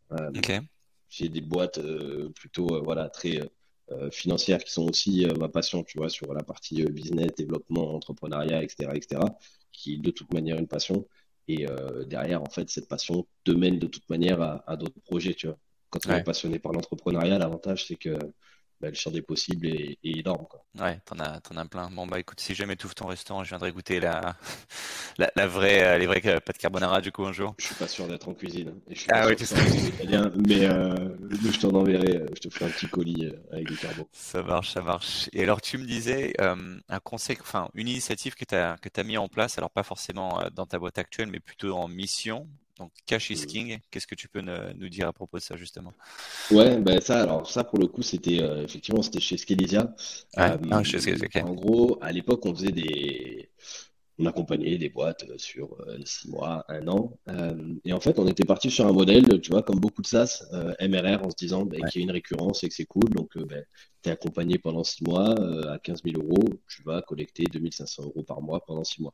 J'ai 1.10 1.28
des 1.28 1.42
boîtes 1.42 1.82
plutôt 2.34 2.82
voilà 2.84 3.10
très 3.10 3.42
financières 4.12 4.64
qui 4.64 4.72
sont 4.72 4.88
aussi 4.88 5.28
ma 5.38 5.50
passion, 5.50 5.84
tu 5.84 5.98
vois, 5.98 6.10
sur 6.10 6.34
la 6.34 6.44
partie 6.44 6.82
business, 6.86 7.36
développement, 7.36 7.94
entrepreneuriat, 7.94 8.64
etc., 8.64 8.92
etc., 8.96 9.22
qui 9.74 9.96
est 9.96 9.98
de 9.98 10.12
toute 10.12 10.34
manière 10.34 10.58
une 10.58 10.68
passion. 10.68 11.06
Et 11.48 11.68
euh, 11.68 12.06
derrière, 12.06 12.42
en 12.42 12.50
fait, 12.50 12.70
cette 12.70 12.88
passion 12.88 13.28
te 13.44 13.52
mène 13.52 13.80
de 13.80 13.88
toute 13.88 14.10
manière 14.10 14.42
à, 14.42 14.78
d'autres 14.78 15.00
projets, 15.02 15.34
tu 15.34 15.48
vois. 15.48 15.58
Quand 15.90 16.00
on 16.08 16.14
est 16.14 16.24
passionné 16.24 16.58
par 16.58 16.72
l'entrepreneuriat, 16.72 17.38
l'avantage, 17.38 17.86
c'est 17.86 17.96
que 17.96 18.18
bah, 18.84 18.90
le 18.90 18.96
champ 18.96 19.12
des 19.12 19.22
possibles 19.22 19.68
est, 19.68 19.98
énorme. 20.04 20.46
Quoi. 20.50 20.62
Ouais, 20.78 21.00
t'en 21.06 21.18
as, 21.18 21.40
en 21.50 21.56
as 21.56 21.66
plein. 21.66 21.90
Bon, 21.90 22.06
bah 22.06 22.20
écoute, 22.20 22.42
si 22.42 22.54
jamais 22.54 22.76
tu 22.76 22.86
ouvres 22.86 22.96
ton 22.96 23.08
restaurant, 23.08 23.42
je 23.42 23.48
viendrai 23.48 23.72
goûter 23.72 24.00
la, 24.02 24.36
la, 25.18 25.48
vraie, 25.48 25.82
euh, 25.82 25.98
les 25.98 26.06
vrais 26.06 26.22
euh, 26.26 26.42
pâtes 26.42 26.58
carbonara 26.58 27.00
du 27.00 27.14
coup 27.14 27.24
un 27.24 27.32
jour. 27.32 27.56
Je 27.60 27.68
suis 27.68 27.76
pas 27.76 27.88
sûr 27.88 28.10
d'être 28.10 28.28
en 28.28 28.34
cuisine. 28.34 28.74
Hein, 28.76 28.82
je 28.90 29.00
suis 29.00 29.08
ah 29.14 29.26
oui, 29.26 29.36
italien, 29.88 30.34
mais 30.50 30.66
euh, 30.66 31.16
je 31.32 31.60
t'en 31.62 31.70
enverrai, 31.70 32.26
je 32.36 32.40
te 32.42 32.50
ferai 32.50 32.66
un 32.66 32.70
petit 32.72 32.88
colis 32.88 33.32
avec 33.54 33.68
du 33.68 33.78
carbo. 33.78 34.06
Ça 34.12 34.44
marche, 34.44 34.72
ça 34.72 34.82
marche. 34.82 35.30
Et 35.32 35.44
alors, 35.44 35.62
tu 35.62 35.78
me 35.78 35.86
disais 35.86 36.34
un 36.40 37.00
conseil, 37.00 37.38
enfin, 37.40 37.70
une 37.76 37.88
initiative 37.88 38.36
que 38.36 38.44
tu 38.44 38.56
as, 38.56 38.76
que 38.82 38.90
as 39.00 39.04
mis 39.06 39.18
en 39.18 39.30
place, 39.30 39.58
alors 39.58 39.72
pas 39.72 39.84
forcément 39.84 40.42
dans 40.54 40.66
ta 40.66 40.78
boîte 40.78 40.98
actuelle, 40.98 41.30
mais 41.32 41.40
plutôt 41.40 41.74
en 41.78 41.88
mission, 41.88 42.50
donc 42.84 42.92
cash 43.06 43.30
is 43.32 43.46
king. 43.46 43.80
Qu'est-ce 43.90 44.08
que 44.08 44.16
tu 44.16 44.28
peux 44.28 44.42
nous 44.42 44.90
dire 44.90 45.08
à 45.08 45.14
propos 45.14 45.38
de 45.38 45.42
ça 45.42 45.56
justement? 45.56 45.94
Ouais, 46.52 46.78
ben 46.78 47.00
ça, 47.00 47.22
alors 47.22 47.50
ça 47.50 47.64
pour 47.64 47.80
le 47.80 47.88
coup, 47.88 48.02
c'était 48.02 48.42
euh, 48.42 48.66
effectivement 48.66 49.02
c'était 49.02 49.22
chez 49.22 49.38
Skelisia. 49.38 49.96
Euh, 50.38 50.58
ah, 50.70 50.82
en 51.46 51.54
gros, 51.54 51.98
à 52.02 52.12
l'époque, 52.12 52.46
on 52.46 52.54
faisait 52.54 52.74
des, 52.74 53.50
on 54.20 54.26
accompagnait 54.26 54.78
des 54.78 54.90
boîtes 54.90 55.24
sur 55.38 55.80
euh, 55.80 55.98
six 56.04 56.30
mois, 56.30 56.66
un 56.68 56.86
an, 56.90 57.18
et 57.86 57.94
en 57.94 58.02
fait, 58.02 58.20
on 58.20 58.28
était 58.28 58.44
parti 58.44 58.70
sur 58.70 58.86
un 58.86 58.92
modèle, 58.92 59.40
tu 59.40 59.52
vois, 59.52 59.64
comme 59.64 59.80
beaucoup 59.80 60.02
de 60.02 60.08
SaaS, 60.08 60.44
MRR, 60.82 61.26
en 61.26 61.30
se 61.30 61.38
disant 61.38 61.64
ben, 61.64 61.86
qu'il 61.86 62.02
y 62.02 62.04
a 62.04 62.06
une 62.06 62.12
récurrence 62.12 62.66
et 62.66 62.68
que 62.68 62.76
c'est 62.76 62.86
cool. 62.86 63.10
Donc, 63.12 63.38
ben, 63.38 63.64
tu 64.02 64.10
es 64.10 64.12
accompagné 64.12 64.58
pendant 64.58 64.84
six 64.84 65.06
mois 65.06 65.30
à 65.72 65.80
15 65.80 66.02
000 66.04 66.22
euros, 66.22 66.50
tu 66.68 66.84
vas 66.84 67.02
collecter 67.02 67.46
2500 67.46 68.04
euros 68.04 68.24
par 68.24 68.42
mois 68.42 68.60
pendant 68.66 68.84
six 68.84 69.02
mois 69.02 69.14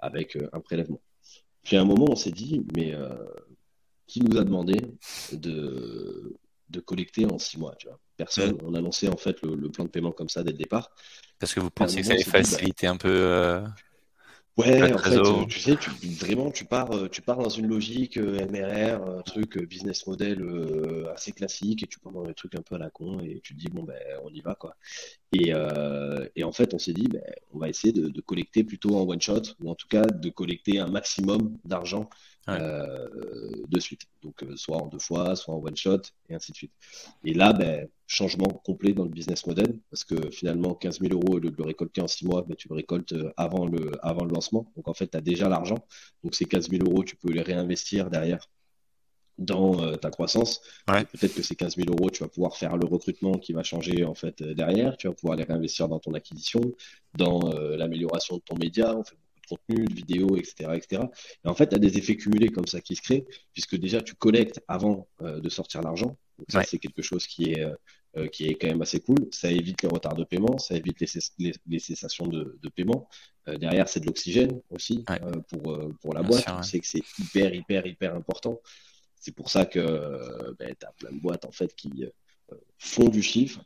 avec 0.00 0.36
un 0.52 0.60
prélèvement. 0.60 1.00
Puis 1.62 1.76
à 1.76 1.82
un 1.82 1.84
moment, 1.84 2.06
on 2.10 2.16
s'est 2.16 2.30
dit, 2.30 2.64
mais 2.74 2.94
euh, 2.94 3.14
qui 4.06 4.20
nous 4.22 4.38
a 4.38 4.44
demandé 4.44 4.80
de, 5.32 6.34
de 6.68 6.80
collecter 6.80 7.26
en 7.26 7.38
six 7.38 7.58
mois 7.58 7.74
tu 7.76 7.88
vois? 7.88 7.98
Personne. 8.16 8.58
On 8.64 8.74
a 8.74 8.80
lancé 8.80 9.08
en 9.08 9.16
fait 9.16 9.40
le, 9.42 9.70
plan 9.70 9.84
de 9.84 9.90
paiement 9.90 10.12
comme 10.12 10.28
ça 10.28 10.42
dès 10.42 10.52
le 10.52 10.58
départ. 10.58 10.90
Parce 11.38 11.54
que 11.54 11.60
vous 11.60 11.70
pensiez 11.70 12.02
que 12.02 12.06
ça 12.06 12.12
allait 12.12 12.24
bah, 12.24 12.30
faciliter 12.30 12.86
un 12.86 12.96
peu. 12.96 13.08
Euh, 13.08 13.66
Ouais, 14.56 14.92
en 14.92 14.98
fait, 14.98 15.46
tu 15.48 15.60
sais, 15.60 15.76
tu, 15.76 15.90
vraiment, 16.06 16.50
tu 16.50 16.66
pars, 16.66 16.90
euh, 16.90 17.08
tu 17.08 17.22
pars 17.22 17.38
dans 17.38 17.48
une 17.48 17.68
logique 17.68 18.18
MRR, 18.18 19.02
un 19.02 19.22
truc 19.22 19.56
business 19.62 20.06
model 20.06 20.44
assez 21.14 21.32
classique, 21.32 21.82
et 21.84 21.86
tu 21.86 21.98
pars 21.98 22.12
dans 22.12 22.24
des 22.24 22.34
trucs 22.34 22.56
un 22.56 22.60
peu 22.60 22.74
à 22.74 22.78
la 22.78 22.90
con, 22.90 23.20
et 23.20 23.40
tu 23.42 23.54
te 23.54 23.58
dis, 23.58 23.68
bon, 23.68 23.84
ben, 23.84 23.96
on 24.22 24.28
y 24.28 24.40
va, 24.40 24.54
quoi. 24.56 24.76
Et, 25.32 25.52
et 26.34 26.44
en 26.44 26.52
fait, 26.52 26.74
on 26.74 26.78
s'est 26.78 26.92
dit, 26.92 27.06
ben, 27.06 27.22
on 27.52 27.58
va 27.58 27.68
essayer 27.68 27.92
de, 27.92 28.08
de, 28.08 28.20
collecter 28.20 28.64
plutôt 28.64 28.96
en 28.96 29.08
one 29.08 29.20
shot, 29.20 29.42
ou 29.60 29.70
en 29.70 29.74
tout 29.74 29.86
cas 29.88 30.04
de 30.04 30.28
collecter 30.28 30.80
un 30.80 30.88
maximum 30.88 31.56
d'argent 31.64 32.08
euh, 32.48 33.08
de 33.68 33.80
suite. 33.80 34.02
Donc, 34.22 34.42
euh, 34.42 34.56
soit 34.56 34.78
en 34.78 34.86
deux 34.86 34.98
fois, 34.98 35.36
soit 35.36 35.54
en 35.54 35.58
one 35.58 35.76
shot, 35.76 36.00
et 36.28 36.34
ainsi 36.34 36.52
de 36.52 36.56
suite. 36.56 36.72
Et 37.24 37.34
là, 37.34 37.52
ben, 37.52 37.88
changement 38.06 38.48
complet 38.48 38.92
dans 38.92 39.04
le 39.04 39.10
business 39.10 39.46
model, 39.46 39.78
parce 39.90 40.04
que 40.04 40.30
finalement, 40.30 40.74
15 40.74 41.00
000 41.00 41.12
euros, 41.12 41.34
au 41.34 41.38
lieu 41.38 41.50
de 41.50 41.56
le 41.56 41.64
récolter 41.64 42.00
en 42.00 42.08
six 42.08 42.26
mois, 42.26 42.42
ben, 42.42 42.56
tu 42.56 42.68
le 42.68 42.74
récoltes 42.74 43.12
euh, 43.12 43.32
avant 43.36 43.66
le, 43.66 43.92
avant 44.02 44.24
le 44.24 44.32
lancement. 44.32 44.72
Donc, 44.76 44.88
en 44.88 44.94
fait, 44.94 45.08
tu 45.08 45.16
as 45.16 45.20
déjà 45.20 45.48
l'argent. 45.48 45.86
Donc, 46.24 46.34
ces 46.34 46.44
15 46.46 46.70
000 46.70 46.84
euros, 46.88 47.04
tu 47.04 47.16
peux 47.16 47.30
les 47.30 47.42
réinvestir 47.42 48.10
derrière 48.10 48.48
dans 49.40 49.96
ta 49.96 50.10
croissance. 50.10 50.60
Peut-être 50.86 51.34
que 51.34 51.42
ces 51.42 51.56
15 51.56 51.76
000 51.76 51.88
euros, 51.90 52.10
tu 52.10 52.22
vas 52.22 52.28
pouvoir 52.28 52.56
faire 52.56 52.76
le 52.76 52.86
recrutement 52.86 53.32
qui 53.32 53.52
va 53.52 53.62
changer 53.62 54.04
en 54.04 54.14
fait 54.14 54.42
derrière. 54.42 54.96
Tu 54.96 55.08
vas 55.08 55.14
pouvoir 55.14 55.36
les 55.36 55.44
réinvestir 55.44 55.88
dans 55.88 55.98
ton 55.98 56.14
acquisition, 56.14 56.60
dans 57.14 57.50
l'amélioration 57.76 58.36
de 58.36 58.42
ton 58.42 58.56
média. 58.56 58.96
En 58.96 59.02
fait, 59.02 59.16
contenu, 59.50 59.84
de 59.84 59.94
vidéos, 59.94 60.36
etc. 60.36 60.70
etc. 60.74 61.02
Et 61.44 61.48
en 61.48 61.54
fait, 61.54 61.68
tu 61.68 61.74
as 61.76 61.78
des 61.78 61.98
effets 61.98 62.16
cumulés 62.16 62.48
comme 62.48 62.66
ça 62.66 62.80
qui 62.80 62.96
se 62.96 63.02
créent, 63.02 63.26
puisque 63.52 63.76
déjà, 63.76 64.00
tu 64.00 64.14
collectes 64.14 64.60
avant 64.68 65.08
euh, 65.22 65.40
de 65.40 65.48
sortir 65.48 65.82
l'argent. 65.82 66.16
Ça, 66.48 66.62
c'est 66.62 66.78
quelque 66.78 67.02
chose 67.02 67.26
qui 67.26 67.52
est, 67.52 67.66
euh, 68.16 68.28
qui 68.28 68.46
est 68.46 68.54
quand 68.54 68.68
même 68.68 68.82
assez 68.82 69.00
cool. 69.00 69.28
Ça 69.30 69.50
évite 69.50 69.82
les 69.82 69.88
retards 69.88 70.14
de 70.14 70.24
paiement, 70.24 70.56
ça 70.58 70.74
évite 70.74 71.00
les, 71.00 71.52
les, 71.66 71.78
cessations 71.78 72.26
de, 72.26 72.58
de 72.62 72.68
paiement. 72.68 73.08
Euh, 73.48 73.58
derrière, 73.58 73.88
c'est 73.88 74.00
de 74.00 74.06
l'oxygène 74.06 74.60
aussi 74.70 75.04
pour, 75.48 75.78
pour 76.00 76.14
la 76.14 76.22
boîte. 76.22 76.44
On 76.48 76.62
sait 76.62 76.80
que 76.80 76.86
c'est 76.86 77.02
hyper, 77.18 77.54
hyper, 77.54 77.86
hyper 77.86 78.14
important. 78.14 78.60
C'est 79.20 79.34
pour 79.34 79.50
ça 79.50 79.66
que 79.66 80.54
ben, 80.58 80.74
tu 80.78 80.86
as 80.86 80.92
plein 80.92 81.12
de 81.12 81.20
boîtes 81.20 81.44
en 81.44 81.52
fait 81.52 81.74
qui 81.74 82.04
font 82.78 83.08
du 83.08 83.22
chiffre 83.22 83.62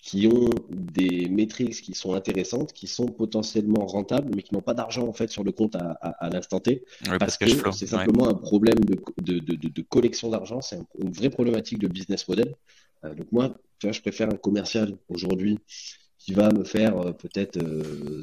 qui 0.00 0.26
ont 0.28 0.50
des 0.70 1.28
métriques 1.28 1.82
qui 1.82 1.92
sont 1.92 2.14
intéressantes, 2.14 2.72
qui 2.72 2.86
sont 2.86 3.06
potentiellement 3.06 3.84
rentables, 3.84 4.30
mais 4.34 4.42
qui 4.42 4.54
n'ont 4.54 4.62
pas 4.62 4.74
d'argent 4.74 5.06
en 5.06 5.12
fait 5.12 5.28
sur 5.28 5.44
le 5.44 5.52
compte 5.52 5.74
à, 5.76 5.90
à, 6.00 6.30
l'instant 6.30 6.60
T, 6.60 6.84
parce, 7.18 7.36
que 7.36 7.46
c'est 7.72 7.86
simplement 7.86 8.28
un 8.28 8.34
problème 8.34 8.78
de, 8.78 8.96
de, 9.20 9.38
de, 9.38 9.68
de 9.68 9.82
collection 9.82 10.30
d'argent, 10.30 10.60
c'est 10.60 10.78
une 10.98 11.10
vraie 11.10 11.30
problématique 11.30 11.78
de 11.78 11.88
business 11.88 12.26
model. 12.28 12.54
Euh, 13.04 13.14
donc 13.14 13.30
moi, 13.32 13.54
Tu 13.78 13.86
vois, 13.86 13.92
je 13.92 14.00
préfère 14.00 14.28
un 14.28 14.36
commercial 14.36 14.96
aujourd'hui 15.08 15.58
qui 16.18 16.32
va 16.32 16.50
me 16.52 16.64
faire 16.64 16.96
euh, 16.98 17.12
peut-être 17.12 17.58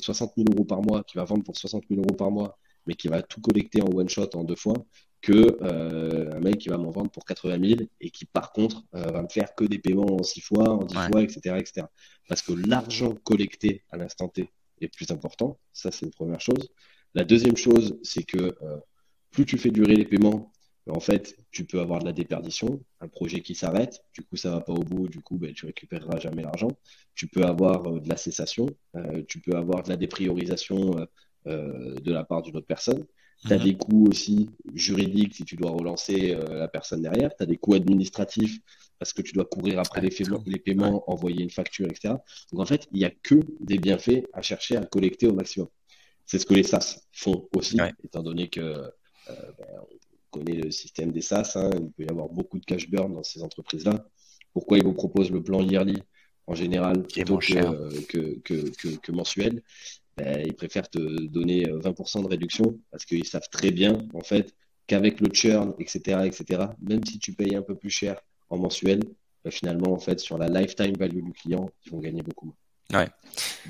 60 0.02 0.34
000 0.38 0.48
euros 0.54 0.66
par 0.66 0.82
mois, 0.82 1.04
qui 1.04 1.18
va 1.18 1.26
vendre 1.26 1.44
pour 1.44 1.58
60 1.58 1.84
000 1.90 2.02
euros 2.02 2.16
par 2.16 2.32
mois, 2.32 2.58
mais 2.88 2.96
qui 2.96 3.10
va 3.10 3.22
tout 3.22 3.42
collecter 3.42 3.82
en 3.82 3.88
one 3.88 4.10
shot 4.10 4.30
en 4.34 4.44
deux 4.44 4.56
fois, 4.56 4.76
que 5.22 5.58
un 5.64 6.40
mec 6.40 6.60
qui 6.60 6.70
va 6.70 6.78
m'en 6.78 6.92
vendre 6.92 7.10
pour 7.10 7.26
80 7.26 7.68
000 7.68 7.82
et 8.00 8.12
qui 8.12 8.26
par 8.26 8.52
contre 8.52 8.84
va 8.92 9.22
me 9.24 9.28
faire 9.28 9.56
que 9.56 9.64
des 9.64 9.80
paiements 9.80 10.18
en 10.20 10.24
six 10.24 10.42
fois, 10.42 10.70
en 10.70 10.86
10 10.86 10.96
fois, 11.12 11.24
etc., 11.24 11.56
etc. 11.58 11.88
Parce 12.28 12.42
que 12.42 12.54
l'argent 12.54 13.16
collecté 13.24 13.84
à 13.92 13.98
l'instant 13.98 14.28
T 14.28 14.52
est 14.82 14.88
plus 14.88 15.10
important. 15.10 15.58
Ça, 15.74 15.92
c'est 15.92 16.06
une 16.06 16.12
première 16.12 16.42
chose. 16.42 16.70
La 17.16 17.24
deuxième 17.24 17.58
chose, 17.58 17.98
c'est 18.04 18.24
que 18.24 18.56
plus 19.32 19.46
tu 19.46 19.58
fais 19.58 19.72
durer 19.72 19.96
les 19.96 20.06
paiements, 20.06 20.52
en 20.88 21.00
fait, 21.00 21.36
tu 21.52 21.66
peux 21.66 21.80
avoir 21.80 22.00
de 22.00 22.06
la 22.06 22.14
déperdition, 22.14 22.84
un 23.02 23.08
projet 23.08 23.42
qui 23.42 23.56
s'arrête, 23.56 24.04
du 24.14 24.22
coup 24.22 24.36
ça 24.36 24.52
va 24.52 24.62
pas 24.62 24.74
au 24.74 24.84
bout, 24.84 25.08
du 25.08 25.20
coup 25.20 25.38
ben, 25.38 25.52
tu 25.54 25.66
récupéreras 25.66 26.20
jamais 26.20 26.44
l'argent. 26.44 26.70
Tu 27.16 27.28
peux 27.28 27.44
avoir 27.44 27.88
euh, 27.88 28.00
de 28.00 28.08
la 28.08 28.18
cessation, 28.18 28.68
euh, 28.96 29.24
tu 29.28 29.40
peux 29.40 29.56
avoir 29.56 29.84
de 29.84 29.90
la 29.90 29.98
dépriorisation 29.98 31.08
euh, 31.48 31.96
de 31.96 32.12
la 32.12 32.24
part 32.24 32.44
d'une 32.44 32.56
autre 32.58 32.68
personne. 32.68 33.06
Tu 33.46 33.54
as 33.54 33.58
mhm. 33.58 33.64
des 33.64 33.78
coûts 33.78 34.08
aussi 34.08 34.50
juridiques 34.74 35.36
si 35.36 35.46
tu 35.46 35.56
dois 35.56 35.72
relancer 35.72 36.36
la 36.50 36.68
personne 36.68 37.02
derrière. 37.02 37.36
Tu 37.36 37.44
as 37.44 37.46
des 37.46 37.58
coûts 37.58 37.76
administratifs 37.76 38.60
parce 38.98 39.14
que 39.14 39.22
tu 39.22 39.34
dois 39.34 39.46
courir 39.46 39.80
après 39.80 40.02
les, 40.02 40.10
les, 40.46 40.60
paiements, 40.60 41.04
envoyer 41.12 41.44
une 41.44 41.50
facture, 41.50 41.86
etc. 41.88 42.16
Donc 42.52 42.62
en 42.62 42.66
fait, 42.66 42.88
il 42.92 43.00
n'y 43.00 43.06
a 43.06 43.12
que 43.12 43.36
des 43.60 43.78
bienfaits 43.78 44.24
à 44.34 44.42
chercher 44.42 44.78
à 44.78 44.86
collecter 44.86 45.28
au 45.28 45.34
maximum. 45.34 45.68
C'est 46.26 46.40
ce 46.40 46.46
que 46.46 46.54
les 46.54 46.64
SaaS 46.64 47.02
font 47.12 47.48
aussi, 47.56 47.78
étant 48.04 48.24
donné 48.24 48.48
que 48.48 48.90
ben, 49.28 49.68
connaît 50.36 50.56
le 50.56 50.72
système 50.72 51.12
des 51.12 51.22
SaaS, 51.22 51.54
hein. 51.56 51.70
il 51.74 51.92
peut 51.92 52.04
y 52.04 52.10
avoir 52.10 52.28
beaucoup 52.28 52.60
de 52.60 52.66
cash 52.66 52.90
burn 52.90 53.14
dans 53.14 53.24
ces 53.24 53.42
entreprises-là. 53.42 54.06
Pourquoi 54.54 54.78
ils 54.78 54.84
vous 54.84 54.94
proposent 54.94 55.32
le 55.32 55.42
plan 55.42 55.62
yearly 55.62 56.02
en 56.48 56.56
général 56.56 57.04
plutôt 57.04 57.38
que, 57.38 58.40
que, 58.40 59.12
mensuel? 59.12 59.64
Ben, 60.18 60.44
Ils 60.46 60.54
préfèrent 60.54 60.90
te 60.90 61.28
donner 61.28 61.66
20% 61.66 62.24
de 62.24 62.28
réduction 62.28 62.80
parce 62.92 63.06
qu'ils 63.06 63.28
savent 63.28 63.50
très 63.52 63.72
bien 63.72 63.98
en 64.14 64.22
fait 64.22 64.54
qu'avec 64.88 65.20
le 65.20 65.34
churn, 65.34 65.74
etc., 65.80 66.22
etc., 66.26 66.68
même 66.82 67.04
si 67.06 67.20
tu 67.20 67.34
payes 67.34 67.56
un 67.56 67.62
peu 67.62 67.76
plus 67.76 67.90
cher 67.90 68.22
en 68.50 68.58
mensuel, 68.58 69.00
ben, 69.44 69.52
finalement, 69.52 69.92
en 69.92 70.00
fait, 70.00 70.20
sur 70.20 70.38
la 70.38 70.48
lifetime 70.48 70.96
value 70.98 71.24
du 71.24 71.34
client, 71.34 71.70
ils 71.86 71.92
vont 71.92 72.00
gagner 72.00 72.22
beaucoup 72.22 72.48
moins. 72.48 72.56
Ouais. 73.02 73.10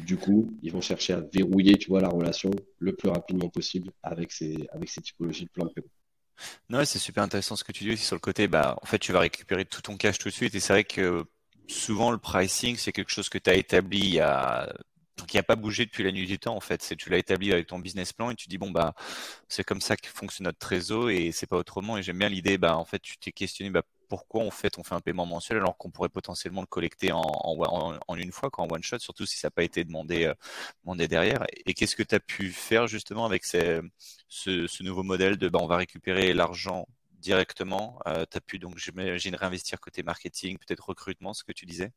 Du 0.05 0.17
coup, 0.17 0.53
ils 0.61 0.71
vont 0.71 0.81
chercher 0.81 1.13
à 1.13 1.21
verrouiller, 1.21 1.77
tu 1.77 1.89
vois, 1.89 2.01
la 2.01 2.09
relation 2.09 2.51
le 2.79 2.93
plus 2.93 3.09
rapidement 3.09 3.49
possible 3.49 3.91
avec 4.03 4.31
ces, 4.31 4.67
avec 4.73 4.89
ces 4.89 5.01
typologies 5.01 5.45
de 5.45 5.49
plans 5.49 5.65
de 5.65 5.71
paiement. 5.71 5.87
Non, 6.69 6.83
c'est 6.83 6.99
super 6.99 7.23
intéressant 7.23 7.55
ce 7.55 7.63
que 7.63 7.71
tu 7.71 7.85
dis 7.85 7.91
aussi 7.91 8.03
sur 8.03 8.15
le 8.15 8.21
côté. 8.21 8.47
Bah, 8.47 8.77
en 8.81 8.85
fait, 8.85 8.99
tu 8.99 9.13
vas 9.13 9.19
récupérer 9.19 9.63
tout 9.63 9.81
ton 9.81 9.95
cash 9.95 10.17
tout 10.17 10.27
de 10.27 10.33
suite. 10.33 10.53
Et 10.53 10.59
c'est 10.59 10.73
vrai 10.73 10.83
que 10.83 11.23
souvent, 11.67 12.11
le 12.11 12.17
pricing, 12.17 12.75
c'est 12.75 12.91
quelque 12.91 13.11
chose 13.11 13.29
que 13.29 13.37
tu 13.37 13.49
as 13.49 13.55
établi 13.55 13.99
il 13.99 14.13
y 14.15 14.19
a 14.19 14.73
qui 15.27 15.37
n'a 15.37 15.43
pas 15.43 15.55
bougé 15.55 15.85
depuis 15.85 16.03
la 16.03 16.11
nuit 16.11 16.27
du 16.27 16.39
temps 16.39 16.55
en 16.55 16.59
fait. 16.59 16.81
C'est 16.81 16.95
tu 16.95 17.09
l'as 17.09 17.17
établi 17.17 17.51
avec 17.51 17.67
ton 17.67 17.79
business 17.79 18.13
plan 18.13 18.31
et 18.31 18.35
tu 18.35 18.49
dis 18.49 18.57
bon 18.57 18.71
bah 18.71 18.93
c'est 19.47 19.63
comme 19.63 19.81
ça 19.81 19.95
que 19.97 20.07
fonctionne 20.07 20.45
notre 20.45 20.59
trésor 20.59 21.09
et 21.09 21.31
c'est 21.31 21.47
pas 21.47 21.57
autrement. 21.57 21.97
Et 21.97 22.03
j'aime 22.03 22.19
bien 22.19 22.29
l'idée 22.29 22.57
bah 22.57 22.77
en 22.77 22.85
fait 22.85 22.99
tu 22.99 23.17
t'es 23.17 23.31
questionné 23.31 23.69
bah 23.69 23.83
pourquoi 24.07 24.43
en 24.43 24.51
fait 24.51 24.77
on 24.77 24.83
fait 24.83 24.95
un 24.95 25.01
paiement 25.01 25.25
mensuel 25.25 25.57
alors 25.57 25.77
qu'on 25.77 25.89
pourrait 25.89 26.09
potentiellement 26.09 26.61
le 26.61 26.67
collecter 26.67 27.11
en, 27.11 27.21
en, 27.21 28.15
une 28.15 28.31
fois, 28.31 28.49
en 28.57 28.67
one 28.69 28.83
shot, 28.83 28.99
surtout 28.99 29.25
si 29.25 29.37
ça 29.37 29.47
n'a 29.47 29.51
pas 29.51 29.63
été 29.63 29.83
demandé, 29.83 30.25
euh, 30.25 30.33
demandé 30.83 31.07
derrière. 31.07 31.45
Et, 31.65 31.73
qu'est-ce 31.73 31.95
que 31.95 32.03
tu 32.03 32.15
as 32.15 32.19
pu 32.19 32.51
faire 32.51 32.87
justement 32.87 33.25
avec 33.25 33.45
ce, 33.45 33.81
ce, 34.27 34.83
nouveau 34.83 35.03
modèle 35.03 35.37
de 35.37 35.49
bah, 35.49 35.59
on 35.61 35.67
va 35.67 35.77
récupérer 35.77 36.33
l'argent 36.33 36.87
directement 37.19 37.99
euh, 38.07 38.25
Tu 38.29 38.37
as 38.37 38.41
pu 38.41 38.59
donc 38.59 38.77
j'imagine 38.77 39.35
réinvestir 39.35 39.79
côté 39.79 40.03
marketing, 40.03 40.57
peut-être 40.57 40.87
recrutement, 40.89 41.33
ce 41.33 41.43
que 41.43 41.51
tu 41.51 41.65
disais? 41.65 41.91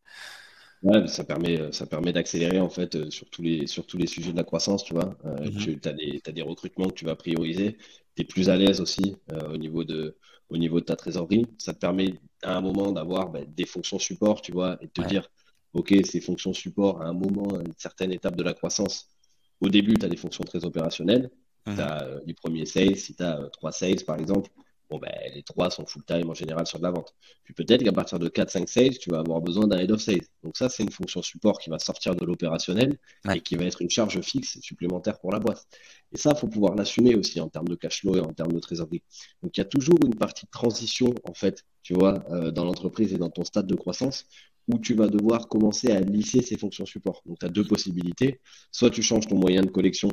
Ouais, 0.83 1.07
ça 1.09 1.25
permet, 1.25 1.73
ça 1.73 1.87
permet 1.87 2.13
d'accélérer 2.13 2.61
en 2.61 2.71
fait 2.71 2.95
euh, 2.95 3.11
sur 3.11 3.29
tous 3.31 3.43
les, 3.43 3.67
sur 3.67 3.87
tous 3.87 3.97
les 3.97 4.07
sujets 4.07 4.33
de 4.33 4.37
la 4.37 4.45
croissance, 4.45 4.85
tu 4.85 4.95
vois. 4.95 5.17
Mm-hmm. 5.25 5.81
Tu 5.81 5.89
as 5.89 5.93
des, 5.93 6.23
as 6.27 6.33
des 6.33 6.43
recrutements 6.43 6.89
que 6.89 6.95
tu 6.95 7.05
vas 7.05 7.17
prioriser. 7.17 7.77
Tu 8.15 8.23
es 8.23 8.25
plus 8.25 8.49
à 8.49 8.57
l'aise 8.57 8.81
aussi 8.81 9.17
au 9.53 9.57
niveau 9.57 9.85
de, 9.85 10.17
au 10.51 10.57
niveau 10.57 10.81
de 10.81 10.85
ta 10.85 10.97
trésorerie. 10.97 11.47
Ça 11.59 11.75
te 11.75 11.79
permet 11.79 12.15
à 12.43 12.57
un 12.57 12.61
moment 12.61 12.93
d'avoir 12.93 13.31
ben, 13.31 13.45
des 13.47 13.67
fonctions 13.67 13.99
support, 13.99 14.41
tu 14.41 14.53
vois, 14.53 14.79
et 14.81 14.87
de 14.87 14.93
te 14.93 15.03
dire, 15.03 15.29
OK, 15.75 15.95
ces 16.05 16.21
fonctions 16.21 16.53
support, 16.53 17.03
à 17.03 17.07
un 17.07 17.13
moment, 17.13 17.57
à 17.57 17.63
une 17.63 17.75
certaine 17.77 18.13
étape 18.13 18.37
de 18.37 18.43
la 18.43 18.55
croissance, 18.55 19.09
au 19.61 19.69
début, 19.69 19.95
tu 19.95 20.07
as 20.07 20.09
des 20.09 20.17
fonctions 20.17 20.45
très 20.45 20.65
opérationnelles. 20.65 21.31
Mhm. 21.67 21.75
Tu 21.75 21.81
as 21.81 22.03
euh, 22.03 22.21
les 22.27 22.35
premiers 22.35 22.67
sales, 22.67 22.97
si 22.97 23.15
tu 23.15 23.23
as 23.23 23.41
euh, 23.41 23.49
trois 23.49 23.73
sales, 23.73 24.05
par 24.07 24.19
exemple, 24.19 24.51
bon, 24.91 24.99
ben, 24.99 25.13
les 25.35 25.43
trois 25.43 25.71
sont 25.71 25.87
full-time 25.87 26.31
en 26.31 26.35
général 26.35 26.67
sur 26.67 26.79
de 26.79 26.85
la 26.85 26.91
vente. 26.91 27.15
Puis 27.45 27.55
peut-être 27.55 27.83
qu'à 27.85 27.93
partir 27.93 28.19
de 28.19 28.29
4-5 28.29 28.67
sales, 28.67 28.99
tu 28.99 29.11
vas 29.11 29.21
avoir 29.21 29.41
besoin 29.41 29.67
d'un 29.67 29.79
head 29.79 29.91
of 29.91 30.01
sales. 30.01 30.27
Donc 30.43 30.57
ça, 30.57 30.69
c'est 30.69 30.83
une 30.83 30.91
fonction 30.91 31.23
support 31.23 31.59
qui 31.59 31.71
va 31.71 31.79
sortir 31.79 32.15
de 32.15 32.25
l'opérationnel 32.25 32.99
et 33.35 33.41
qui 33.41 33.57
va 33.57 33.65
être 33.65 33.83
une 33.83 33.91
charge 33.91 34.21
fixe 34.21 34.59
supplémentaire 34.61 35.19
pour 35.21 35.33
la 35.33 35.39
boîte. 35.39 35.67
Et 36.13 36.17
ça, 36.17 36.33
il 36.35 36.39
faut 36.39 36.49
pouvoir 36.49 36.75
l'assumer 36.75 37.15
aussi 37.15 37.41
en 37.41 37.49
termes 37.49 37.69
de 37.69 37.75
cash 37.75 38.01
flow 38.01 38.17
et 38.17 38.21
en 38.21 38.33
termes 38.33 38.53
de 38.53 38.61
trésorerie. 38.61 39.03
Donc 39.43 39.57
il 39.57 39.61
y 39.61 39.63
a 39.63 39.67
toujours 39.67 39.99
une 40.05 40.15
partie 40.15 40.47
de 40.47 40.51
transition, 40.51 41.15
en 41.25 41.35
fait, 41.35 41.65
tu 41.83 41.95
vois, 41.95 42.25
euh, 42.31 42.51
dans 42.51 42.65
l'entreprise 42.65 43.13
et 43.13 43.19
dans 43.19 43.31
ton 43.31 43.45
stade 43.45 43.67
de 43.67 43.75
croissance, 43.75 44.25
où 44.69 44.79
tu 44.79 44.95
vas 44.95 45.09
devoir 45.09 45.49
commencer 45.49 45.91
à 45.91 46.01
lisser 46.01 46.43
ces 46.43 46.57
fonctions 46.59 46.87
support. 46.87 47.23
Donc 47.27 47.39
tu 47.39 47.47
as 47.47 47.49
deux 47.49 47.65
possibilités. 47.65 48.41
Soit 48.71 48.91
tu 48.91 49.03
changes 49.03 49.27
ton 49.27 49.39
moyen 49.39 49.63
de 49.63 49.71
collection 49.71 50.11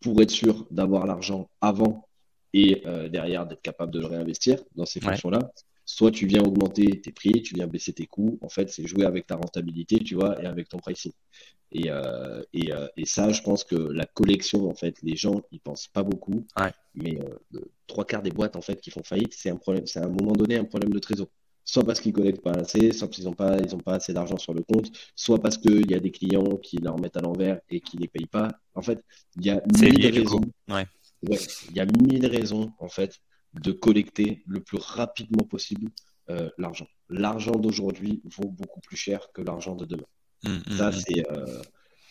pour 0.00 0.20
être 0.22 0.30
sûr 0.30 0.66
d'avoir 0.70 1.06
l'argent 1.06 1.50
avant 1.60 2.07
et 2.54 2.82
euh, 2.86 3.08
derrière 3.08 3.46
d'être 3.46 3.62
capable 3.62 3.92
de 3.92 4.00
le 4.00 4.06
réinvestir 4.06 4.62
dans 4.74 4.86
ces 4.86 5.00
fonctions-là. 5.00 5.50
Soit 5.84 6.10
tu 6.10 6.26
viens 6.26 6.42
augmenter 6.42 7.00
tes 7.00 7.12
prix, 7.12 7.42
tu 7.42 7.54
viens 7.54 7.66
baisser 7.66 7.92
tes 7.92 8.06
coûts. 8.06 8.38
En 8.42 8.48
fait, 8.48 8.68
c'est 8.68 8.86
jouer 8.86 9.04
avec 9.04 9.26
ta 9.26 9.36
rentabilité, 9.36 9.98
tu 9.98 10.14
vois, 10.14 10.40
et 10.42 10.46
avec 10.46 10.68
ton 10.68 10.78
pricing. 10.78 11.12
Et, 11.72 11.90
euh, 11.90 12.42
et, 12.52 12.72
euh, 12.72 12.88
et, 12.96 13.06
ça, 13.06 13.30
je 13.30 13.42
pense 13.42 13.64
que 13.64 13.74
la 13.74 14.04
collection, 14.04 14.68
en 14.68 14.74
fait, 14.74 14.96
les 15.02 15.16
gens, 15.16 15.40
ils 15.50 15.60
pensent 15.60 15.88
pas 15.88 16.02
beaucoup. 16.02 16.46
Mais 16.94 17.18
trois 17.86 18.04
quarts 18.04 18.22
des 18.22 18.30
boîtes, 18.30 18.56
en 18.56 18.60
fait, 18.60 18.80
qui 18.80 18.90
font 18.90 19.02
faillite, 19.02 19.32
c'est 19.34 19.50
un 19.50 19.56
problème, 19.56 19.86
c'est 19.86 20.00
à 20.00 20.04
un 20.04 20.10
moment 20.10 20.32
donné 20.32 20.56
un 20.56 20.64
problème 20.64 20.92
de 20.92 20.98
trésor 20.98 21.28
soit 21.64 21.84
parce 21.84 22.00
qu'ils 22.00 22.14
collectent 22.14 22.40
pas 22.40 22.52
assez, 22.52 22.92
soit 22.92 23.08
parce 23.08 23.16
qu'ils 23.16 23.26
n'ont 23.26 23.34
pas, 23.34 23.58
ils 23.58 23.74
ont 23.74 23.80
pas 23.80 23.96
assez 23.96 24.14
d'argent 24.14 24.38
sur 24.38 24.54
le 24.54 24.62
compte, 24.62 24.90
soit 25.14 25.38
parce 25.38 25.58
qu'il 25.58 25.90
y 25.90 25.94
a 25.94 26.00
des 26.00 26.10
clients 26.10 26.56
qui 26.56 26.78
leur 26.78 26.98
mettent 26.98 27.18
à 27.18 27.20
l'envers 27.20 27.60
et 27.68 27.80
qui 27.80 27.98
les 27.98 28.08
payent 28.08 28.24
pas. 28.24 28.48
En 28.74 28.80
fait, 28.80 29.04
il 29.36 29.44
y 29.44 29.50
a 29.50 29.60
mille 29.78 30.06
raisons. 30.06 30.40
Ouais 30.68 30.86
il 31.22 31.76
y 31.76 31.80
a 31.80 31.86
mille 31.86 32.26
raisons, 32.26 32.72
en 32.78 32.88
fait, 32.88 33.20
de 33.54 33.72
collecter 33.72 34.42
le 34.46 34.60
plus 34.60 34.78
rapidement 34.78 35.44
possible 35.44 35.90
euh, 36.30 36.50
l'argent. 36.58 36.86
L'argent 37.08 37.52
d'aujourd'hui 37.52 38.20
vaut 38.24 38.48
beaucoup 38.48 38.80
plus 38.80 38.96
cher 38.96 39.32
que 39.32 39.40
l'argent 39.40 39.74
de 39.74 39.86
demain. 39.86 40.04
Mmh, 40.44 40.50
mmh, 40.50 40.76
Ça, 40.76 40.90
mmh. 40.90 41.22
Euh, 41.30 41.62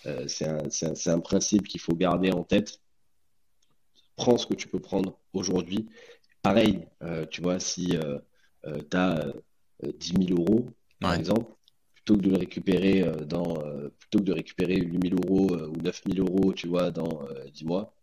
euh, 0.07 0.69
c'est 0.69 1.09
un, 1.09 1.19
principe 1.19 1.67
qu'il 1.67 1.79
faut 1.79 1.95
garder 1.95 2.31
en 2.31 2.43
tête. 2.43 2.79
Prends 4.15 4.37
ce 4.37 4.47
que 4.47 4.55
tu 4.55 4.67
peux 4.67 4.79
prendre 4.79 5.19
aujourd'hui. 5.33 5.87
Pareil, 6.41 6.87
tu 7.29 7.41
vois, 7.41 7.59
si 7.59 7.95
tu 8.63 8.97
as 8.97 9.33
10 9.83 10.13
000 10.27 10.41
euros, 10.41 10.69
par 10.99 11.13
exemple, 11.13 11.51
plutôt 11.93 12.15
que 12.15 12.21
de 12.21 12.29
le 12.29 12.37
récupérer 12.37 13.03
dans 13.27 13.55
plutôt 13.99 14.19
que 14.19 14.23
de 14.23 14.33
récupérer 14.33 14.77
8 14.77 15.09
000 15.09 15.21
euros 15.21 15.55
ou 15.67 15.81
9 15.81 16.01
000 16.15 16.27
euros, 16.27 16.53
tu 16.53 16.67
vois, 16.67 16.89
dans 16.89 17.27
10 17.53 17.65
mois, 17.65 17.97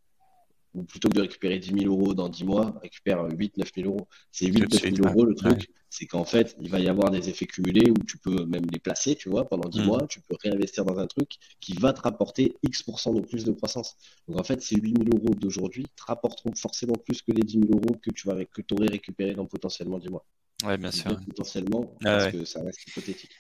ou 0.75 0.83
plutôt 0.83 1.09
que 1.09 1.15
de 1.15 1.21
récupérer 1.23 1.59
10 1.59 1.83
000 1.83 1.87
euros 1.87 2.15
dans 2.15 2.29
10 2.29 2.45
mois, 2.45 2.79
récupère 2.83 3.25
8 3.31 3.57
9 3.59 3.71
000 3.77 3.89
euros. 3.89 4.09
C'est 4.31 4.47
8 4.47 4.73
9 4.73 4.97
000 4.97 5.09
euros 5.09 5.25
le 5.25 5.35
truc, 5.35 5.71
c'est 5.89 6.07
qu'en 6.07 6.25
fait, 6.25 6.57
il 6.61 6.69
va 6.69 6.81
y 6.81 6.89
avoir 6.89 7.11
des 7.11 7.29
effets 7.29 7.47
cumulés 7.47 7.91
où 7.91 8.03
tu 8.05 8.19
peux 8.19 8.45
même 8.47 8.67
les 8.73 8.81
placer, 8.81 9.15
tu 9.15 9.29
vois, 9.29 9.49
pendant 9.49 9.69
10 9.69 9.81
mm. 9.81 9.85
mois, 9.85 10.07
tu 10.09 10.21
peux 10.21 10.35
réinvestir 10.43 10.85
dans 10.85 10.99
un 10.99 11.07
truc 11.07 11.37
qui 11.61 11.75
va 11.75 11.93
te 11.93 12.01
rapporter 12.01 12.57
X% 12.65 13.15
de 13.15 13.21
plus 13.21 13.45
de 13.45 13.53
croissance. 13.53 13.95
Donc 14.27 14.41
en 14.41 14.45
fait, 14.45 14.61
ces 14.61 14.77
8 14.77 15.05
000 15.05 15.17
euros 15.17 15.35
d'aujourd'hui 15.35 15.87
te 15.97 16.03
rapporteront 16.05 16.55
forcément 16.57 16.95
plus 16.95 17.23
que 17.23 17.31
les 17.31 17.43
10 17.43 17.61
000 17.61 17.65
euros 17.73 17.97
que 18.03 18.11
tu 18.11 18.27
vas, 18.27 18.45
que 18.45 18.63
aurais 18.73 18.89
récupéré 18.89 19.35
dans 19.35 19.47
potentiellement 19.47 19.99
10 19.99 20.09
mois. 20.09 20.27
Ouais, 20.65 20.77
bien 20.77 20.91
sûr. 20.91 21.17
Potentiellement, 21.27 21.97
parce 22.01 22.33
que 22.33 22.45
ça 22.45 22.63
reste 22.63 22.87
hypothétique. 22.89 23.31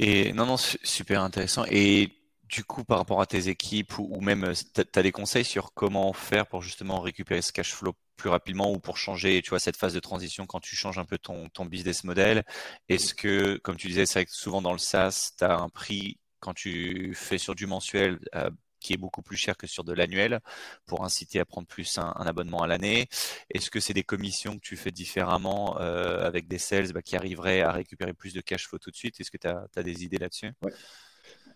Et 0.00 0.32
non, 0.32 0.46
non, 0.46 0.56
super 0.56 1.22
intéressant. 1.22 1.64
Et 1.70 2.10
du 2.48 2.64
coup, 2.64 2.84
par 2.84 2.98
rapport 2.98 3.20
à 3.20 3.26
tes 3.26 3.48
équipes 3.48 3.98
ou, 3.98 4.20
même, 4.20 4.44
euh, 4.44 4.54
tu 4.74 4.98
as, 4.98 5.02
des 5.02 5.12
conseils 5.12 5.44
sur 5.44 5.72
comment 5.74 6.12
faire 6.12 6.46
pour 6.46 6.62
justement 6.62 7.00
récupérer 7.00 7.42
ce 7.42 7.52
cash 7.52 7.74
flow 7.74 7.94
plus 8.16 8.30
rapidement 8.30 8.72
ou 8.72 8.78
pour 8.78 8.96
changer, 8.96 9.42
tu 9.42 9.50
vois, 9.50 9.60
cette 9.60 9.76
phase 9.76 9.94
de 9.94 10.00
transition 10.00 10.46
quand 10.46 10.60
tu 10.60 10.74
changes 10.74 10.98
un 10.98 11.04
peu 11.04 11.18
ton, 11.18 11.48
business 11.66 12.04
model? 12.04 12.44
Est-ce 12.88 13.14
que, 13.14 13.58
comme 13.58 13.76
tu 13.76 13.88
disais, 13.88 14.06
c'est 14.06 14.28
souvent 14.28 14.62
dans 14.62 14.72
le 14.72 14.78
SaaS, 14.78 15.32
tu 15.38 15.44
as 15.44 15.56
un 15.56 15.68
prix 15.68 16.18
quand 16.40 16.54
tu 16.54 17.14
fais 17.14 17.38
sur 17.38 17.54
du 17.54 17.66
mensuel 17.66 18.18
euh, 18.34 18.50
qui 18.80 18.92
est 18.92 18.96
beaucoup 18.96 19.22
plus 19.22 19.36
cher 19.36 19.56
que 19.56 19.66
sur 19.66 19.84
de 19.84 19.92
l'annuel 19.92 20.40
pour 20.86 21.04
inciter 21.04 21.40
à 21.40 21.44
prendre 21.44 21.66
plus 21.66 21.98
un, 21.98 22.12
abonnement 22.12 22.62
à 22.62 22.66
l'année? 22.66 23.08
Est-ce 23.50 23.70
que 23.70 23.80
c'est 23.80 23.94
des 23.94 24.04
commissions 24.04 24.54
que 24.56 24.62
tu 24.62 24.76
fais 24.76 24.92
différemment 24.92 25.78
euh, 25.80 26.26
avec 26.26 26.48
des 26.48 26.58
sales 26.58 26.92
bah, 26.92 27.02
qui 27.02 27.16
arriveraient 27.16 27.60
à 27.60 27.72
récupérer 27.72 28.14
plus 28.14 28.32
de 28.32 28.40
cash 28.40 28.66
flow 28.68 28.78
tout 28.78 28.90
de 28.90 28.96
suite? 28.96 29.20
Est-ce 29.20 29.30
que 29.30 29.38
tu 29.38 29.48
as, 29.48 29.82
des 29.82 30.04
idées 30.04 30.18
là-dessus? 30.18 30.52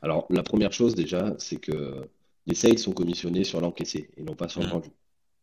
Alors, 0.03 0.27
la 0.31 0.43
première 0.43 0.73
chose 0.73 0.95
déjà, 0.95 1.35
c'est 1.39 1.57
que 1.57 2.09
les 2.47 2.57
sales 2.57 2.79
sont 2.79 2.93
commissionnés 2.93 3.45
sur 3.45 3.61
l'encaissé 3.61 4.11
et 4.17 4.23
non 4.25 4.35
pas 4.35 4.49
sur 4.49 4.61
le 4.61 4.67
mm. 4.67 4.71
vendu. 4.71 4.91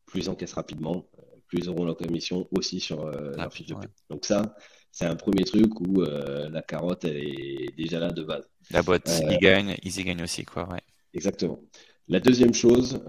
Plus 0.05 0.21
ils 0.21 0.29
encaissent 0.29 0.53
rapidement, 0.53 1.07
euh, 1.17 1.21
plus 1.47 1.59
ils 1.59 1.69
auront 1.69 1.85
leur 1.85 1.95
commission 1.95 2.47
aussi 2.51 2.81
sur 2.81 3.05
euh, 3.05 3.31
leur 3.37 3.53
fiche 3.53 3.67
de 3.67 3.75
paie. 3.75 3.87
Donc 4.09 4.25
ça, 4.25 4.55
c'est 4.91 5.05
un 5.05 5.15
premier 5.15 5.45
truc 5.45 5.79
où 5.79 6.01
euh, 6.01 6.49
la 6.49 6.61
carotte 6.61 7.05
elle 7.05 7.17
est 7.17 7.73
déjà 7.77 7.99
là 7.99 8.11
de 8.11 8.23
base. 8.23 8.49
La 8.71 8.81
boîte, 8.81 9.09
ils 9.29 9.37
gagnent, 9.37 9.75
ils 9.81 9.97
y 9.97 10.03
gagnent 10.03 10.23
aussi, 10.23 10.43
quoi. 10.43 10.67
Ouais. 10.67 10.81
Exactement. 11.13 11.61
La 12.09 12.19
deuxième 12.19 12.53
chose, 12.53 12.99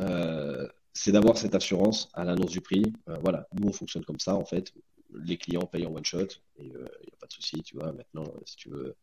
c'est 0.92 1.10
d'avoir 1.10 1.36
cette 1.36 1.54
assurance 1.54 2.10
à 2.12 2.24
l'annonce 2.24 2.50
du 2.50 2.60
prix. 2.60 2.82
voilà, 3.22 3.48
nous 3.58 3.68
on 3.68 3.72
fonctionne 3.72 4.04
comme 4.04 4.20
ça 4.20 4.36
en 4.36 4.44
fait. 4.44 4.72
Les 5.12 5.36
clients 5.36 5.66
payent 5.66 5.86
en 5.86 5.94
one 5.94 6.04
shot 6.04 6.22
et 6.58 6.64
il 6.64 6.68
n'y 6.68 6.74
a 6.74 7.16
pas 7.18 7.26
de 7.26 7.32
souci, 7.32 7.62
tu 7.62 7.76
vois. 7.76 7.92
Maintenant, 7.92 8.30
si 8.44 8.56
tu 8.56 8.68
veux, 8.68 8.94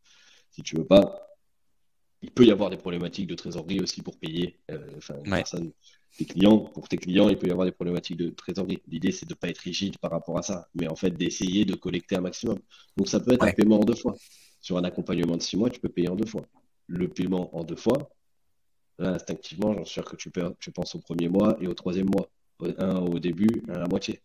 si 0.51 0.61
tu 0.61 0.77
veux 0.77 0.85
pas, 0.85 1.27
il 2.21 2.31
peut 2.31 2.45
y 2.45 2.51
avoir 2.51 2.69
des 2.69 2.77
problématiques 2.77 3.27
de 3.27 3.35
trésorerie 3.35 3.79
aussi 3.79 4.01
pour 4.01 4.17
payer. 4.17 4.57
Enfin, 4.97 5.15
personne 5.23 5.71
tes 6.17 6.25
clients, 6.25 6.57
pour 6.57 6.89
tes 6.89 6.97
clients, 6.97 7.29
il 7.29 7.37
peut 7.37 7.47
y 7.47 7.51
avoir 7.51 7.65
des 7.65 7.71
problématiques 7.71 8.17
de 8.17 8.29
trésorerie. 8.29 8.81
L'idée, 8.87 9.11
c'est 9.11 9.27
de 9.27 9.33
ne 9.33 9.37
pas 9.37 9.49
être 9.49 9.59
rigide 9.59 9.97
par 9.99 10.11
rapport 10.11 10.37
à 10.37 10.41
ça, 10.41 10.67
mais 10.73 10.87
en 10.87 10.95
fait 10.95 11.11
d'essayer 11.11 11.63
de 11.63 11.75
collecter 11.75 12.15
un 12.15 12.21
maximum. 12.21 12.57
Donc 12.97 13.07
ça 13.07 13.19
peut 13.19 13.33
être 13.33 13.43
un 13.43 13.51
paiement 13.51 13.79
en 13.79 13.83
deux 13.83 13.95
fois. 13.95 14.15
Sur 14.59 14.77
un 14.77 14.83
accompagnement 14.83 15.37
de 15.37 15.41
six 15.41 15.55
mois, 15.55 15.69
tu 15.69 15.79
peux 15.79 15.89
payer 15.89 16.09
en 16.09 16.15
deux 16.15 16.25
fois. 16.25 16.41
Le 16.87 17.07
paiement 17.07 17.55
en 17.55 17.63
deux 17.63 17.75
fois, 17.75 18.09
là, 18.97 19.09
instinctivement, 19.09 19.73
j'en 19.73 19.85
suis 19.85 19.93
sûr 19.93 20.05
que 20.05 20.15
tu, 20.15 20.31
tu 20.59 20.71
penses 20.71 20.95
au 20.95 20.99
premier 20.99 21.29
mois 21.29 21.55
et 21.61 21.67
au 21.67 21.73
troisième 21.75 22.09
mois. 22.09 22.29
Un 22.79 22.95
au 22.95 23.19
début, 23.19 23.61
un 23.69 23.75
à 23.75 23.79
la 23.79 23.87
moitié. 23.87 24.19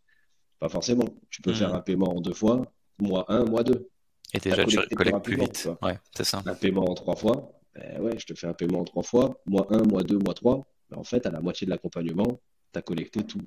Pas 0.58 0.70
forcément. 0.70 1.04
Tu 1.28 1.42
peux 1.42 1.52
faire 1.52 1.74
hmm. 1.74 1.76
un 1.76 1.80
paiement 1.80 2.16
en 2.16 2.20
deux 2.22 2.32
fois, 2.32 2.72
mois 2.98 3.30
un, 3.30 3.44
mois 3.44 3.62
deux. 3.62 3.90
Et 4.32 4.38
déjà, 4.38 4.64
tu 4.64 4.96
collectes 4.96 5.22
plus 5.22 5.36
vite. 5.36 5.68
Ouais, 5.82 5.98
c'est 6.16 6.24
ça. 6.24 6.42
Un 6.46 6.54
paiement 6.54 6.88
en 6.88 6.94
trois 6.94 7.16
fois, 7.16 7.52
ben 7.74 8.00
ouais, 8.00 8.18
je 8.18 8.26
te 8.26 8.34
fais 8.34 8.46
un 8.46 8.54
paiement 8.54 8.80
en 8.80 8.84
trois 8.84 9.02
fois, 9.02 9.40
mois 9.46 9.66
un, 9.70 9.82
mois 9.82 10.02
deux, 10.02 10.18
mois 10.18 10.34
trois 10.34 10.66
en 10.94 11.04
fait, 11.04 11.26
à 11.26 11.30
la 11.30 11.40
moitié 11.40 11.64
de 11.64 11.70
l'accompagnement, 11.70 12.40
tu 12.72 12.78
as 12.78 12.82
collecté 12.82 13.24
tout. 13.24 13.40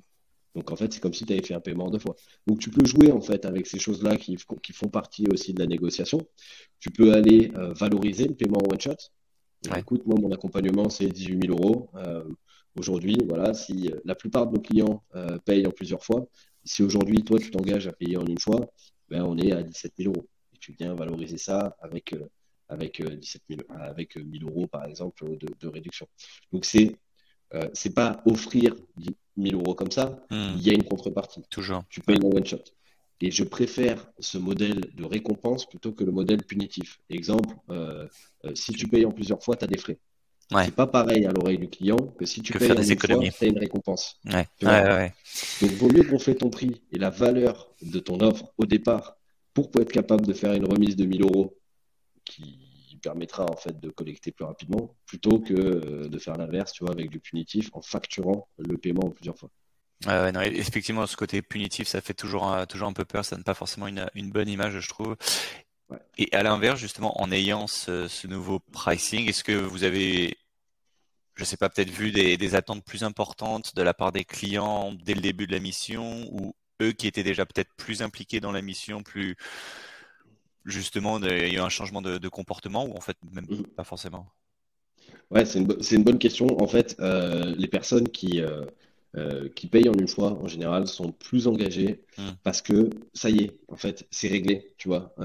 Donc 0.56 0.72
en 0.72 0.76
fait, 0.76 0.94
c'est 0.94 1.02
comme 1.02 1.14
si 1.14 1.26
tu 1.26 1.34
avais 1.34 1.42
fait 1.42 1.54
un 1.54 1.60
paiement 1.60 1.90
deux 1.90 2.00
fois. 2.00 2.16
Donc 2.48 2.60
tu 2.60 2.70
peux 2.70 2.86
jouer 2.86 3.12
en 3.12 3.22
fait 3.22 3.46
avec 3.46 3.68
ces 3.68 3.78
choses-là 3.78 4.16
qui, 4.16 4.38
qui, 4.64 4.74
font 4.74 4.88
partie 4.88 5.26
aussi 5.32 5.54
de 5.54 5.60
la 5.60 5.68
négociation. 5.68 6.26
Tu 6.80 6.92
peux 6.92 7.14
aller 7.14 7.52
euh, 7.58 7.74
valoriser 7.74 8.28
le 8.28 8.36
paiement 8.36 8.60
one 8.72 8.80
shot. 8.80 8.96
Écoute, 9.76 10.06
moi 10.06 10.18
mon 10.20 10.32
accompagnement 10.32 10.90
c'est 10.90 11.08
18 11.08 11.48
000 11.48 11.60
euros. 11.60 11.90
Euh, 11.96 12.24
aujourd'hui, 12.78 13.18
voilà, 13.28 13.54
si 13.54 13.90
euh, 13.90 14.00
la 14.06 14.16
plupart 14.16 14.48
de 14.48 14.56
nos 14.56 14.62
clients 14.62 15.04
payent 15.44 15.68
en 15.68 15.72
plusieurs 15.72 16.04
fois, 16.04 16.26
si 16.64 16.84
aujourd'hui 16.84 17.24
toi 17.24 17.38
tu 17.38 17.52
t'engages 17.52 17.88
à 17.88 17.92
payer 17.92 18.18
en 18.18 18.26
une 18.26 18.40
fois, 18.40 18.72
ben 19.10 19.24
on 19.24 19.38
est 19.38 19.52
à 19.52 19.62
17 19.62 19.94
000 19.98 20.14
euros. 20.14 20.28
Et 20.54 20.58
tu 20.58 20.74
viens 20.80 20.96
valoriser 20.96 21.38
ça 21.38 21.76
avec 21.82 22.16
avec 22.68 23.02
17 23.02 23.42
000, 23.50 23.62
avec 23.70 24.16
1000 24.16 24.44
euros 24.44 24.68
par 24.68 24.86
exemple 24.86 25.38
de, 25.38 25.48
de 25.60 25.68
réduction. 25.68 26.08
Donc 26.52 26.66
c'est 26.66 26.96
euh, 27.54 27.70
c'est 27.74 27.94
pas 27.94 28.22
offrir 28.26 28.76
1000 29.38 29.56
euros 29.56 29.76
comme 29.76 29.92
ça, 29.92 30.26
hmm. 30.32 30.56
il 30.58 30.68
y 30.68 30.72
a 30.72 30.74
une 30.74 30.84
contrepartie. 30.84 31.44
Toujours. 31.50 31.84
Tu 31.90 32.02
payes 32.02 32.18
en 32.24 32.30
one 32.30 32.46
shot. 32.46 32.64
Et 33.22 33.32
je 33.32 33.44
préfère 33.44 34.06
ce 34.20 34.38
modèle 34.38 34.82
de 34.94 35.06
récompense 35.06 35.66
plutôt 35.66 35.94
que 35.94 36.04
le 36.04 36.12
modèle 36.12 36.44
punitif. 36.44 37.00
Exemple, 37.10 37.56
euh, 37.70 38.08
euh, 38.44 38.56
si 38.56 38.74
tu 38.74 38.88
payes 38.88 39.06
en 39.06 39.12
plusieurs 39.12 39.42
fois, 39.42 39.56
tu 39.56 39.64
as 39.64 39.68
des 39.68 39.78
frais. 39.78 39.98
Ouais. 40.52 40.66
C'est 40.66 40.76
pas 40.76 40.86
pareil 40.86 41.26
à 41.26 41.32
l'oreille 41.32 41.58
du 41.58 41.70
client 41.70 41.98
que 41.98 42.26
si 42.26 42.42
tu 42.42 42.54
payes 42.54 42.72
en 42.72 42.76
une 42.76 43.00
fois, 43.00 43.08
tu 43.08 43.46
as 43.46 43.48
une 43.48 43.58
récompense. 43.58 44.20
Ouais. 44.26 44.46
Ouais, 44.62 45.14
Donc, 45.62 45.72
vaut 45.72 45.90
mieux 45.90 46.04
qu'on 46.04 46.20
fait 46.20 46.36
ton 46.36 46.50
prix 46.50 46.82
et 46.92 47.00
la 47.00 47.10
valeur 47.10 47.74
de 47.82 48.00
ton 48.00 48.20
offre 48.20 48.52
au 48.58 48.66
départ 48.66 49.16
pour 49.54 49.70
être 49.80 49.92
capable 49.92 50.26
de 50.26 50.34
faire 50.34 50.54
une 50.54 50.66
remise 50.66 50.96
de 50.96 51.06
1000 51.06 51.22
euros 51.24 51.58
qui, 52.26 52.72
permettra 53.02 53.46
en 53.46 53.56
fait 53.56 53.80
de 53.80 53.92
collecter 53.92 54.32
plus 54.32 54.46
rapidement 54.46 54.96
plutôt 55.06 55.40
que 55.40 55.54
euh, 55.54 56.10
de 56.10 56.18
faire 56.18 56.38
l'inverse, 56.38 56.72
tu 56.72 56.84
vois, 56.84 56.94
avec 56.94 57.12
du 57.12 57.20
punitif 57.20 57.70
en 57.74 57.82
facturant 57.82 58.48
le 58.58 58.80
paiement 58.80 59.06
en 59.06 59.12
plusieurs 59.12 59.38
fois. 59.38 59.52
non, 60.08 60.42
effectivement, 60.42 61.06
ce 61.06 61.16
côté 61.16 61.44
punitif, 61.44 61.88
ça 61.88 62.02
fait 62.02 62.16
toujours, 62.16 62.48
un, 62.48 62.66
toujours 62.66 62.88
un 62.88 62.94
peu 62.94 63.06
peur, 63.06 63.24
ça 63.24 63.38
n'a 63.38 63.44
pas 63.44 63.54
forcément 63.54 63.86
une, 63.86 64.10
une, 64.16 64.32
bonne 64.32 64.50
image, 64.50 64.80
je 64.80 64.90
trouve. 64.90 65.16
Et 66.18 66.34
à 66.34 66.42
l'inverse, 66.42 66.80
justement, 66.80 67.22
en 67.22 67.32
ayant 67.32 67.68
ce, 67.68 68.08
ce 68.08 68.26
nouveau 68.26 68.60
pricing, 68.60 69.30
est-ce 69.30 69.44
que 69.44 69.52
vous 69.52 69.84
avez, 69.84 70.38
je 71.36 71.44
sais 71.44 71.58
pas, 71.58 71.70
peut-être 71.70 71.92
vu 71.92 72.12
des, 72.12 72.38
des, 72.38 72.56
attentes 72.56 72.84
plus 72.84 73.04
importantes 73.04 73.76
de 73.76 73.84
la 73.84 73.94
part 73.94 74.14
des 74.14 74.26
clients 74.26 74.94
dès 74.94 75.14
le 75.14 75.22
début 75.22 75.46
de 75.46 75.52
la 75.52 75.60
mission 75.60 76.28
ou 76.32 76.56
eux 76.82 76.92
qui 76.92 77.06
étaient 77.06 77.24
déjà 77.24 77.46
peut-être 77.46 77.74
plus 77.78 78.02
impliqués 78.02 78.40
dans 78.40 78.52
la 78.52 78.64
mission, 78.64 79.04
plus, 79.04 79.38
justement, 80.66 81.20
il 81.20 81.26
y 81.26 81.30
a 81.30 81.54
eu 81.54 81.60
un 81.60 81.70
changement 81.70 82.02
de, 82.02 82.28
comportement 82.28 82.86
ou 82.86 82.96
en 82.98 83.02
fait 83.02 83.18
même 83.32 83.46
mmh. 83.46 83.64
pas 83.76 83.84
forcément? 83.84 84.28
Ouais, 85.32 85.46
c'est 85.46 85.60
une, 85.60 85.76
une, 85.92 86.04
bonne 86.04 86.20
question. 86.20 86.62
En 86.62 86.68
fait, 86.68 86.96
euh, 87.00 87.56
les 87.58 87.68
personnes 87.68 88.10
qui, 88.10 88.42
euh, 88.42 88.66
euh, 89.16 89.50
qui 89.56 89.68
payent 89.68 89.90
en 89.90 89.94
une 89.94 90.08
fois, 90.08 90.34
en 90.34 90.48
général, 90.48 90.88
sont 90.88 91.12
plus 91.12 91.48
engagées 91.48 92.04
mmh. 92.18 92.24
parce 92.44 92.62
que 92.62 92.90
ça 93.14 93.30
y 93.30 93.44
est, 93.44 93.52
en 93.68 93.76
fait, 93.76 94.08
c'est 94.12 94.28
réglé, 94.28 94.74
tu 94.78 94.88
vois. 94.88 95.16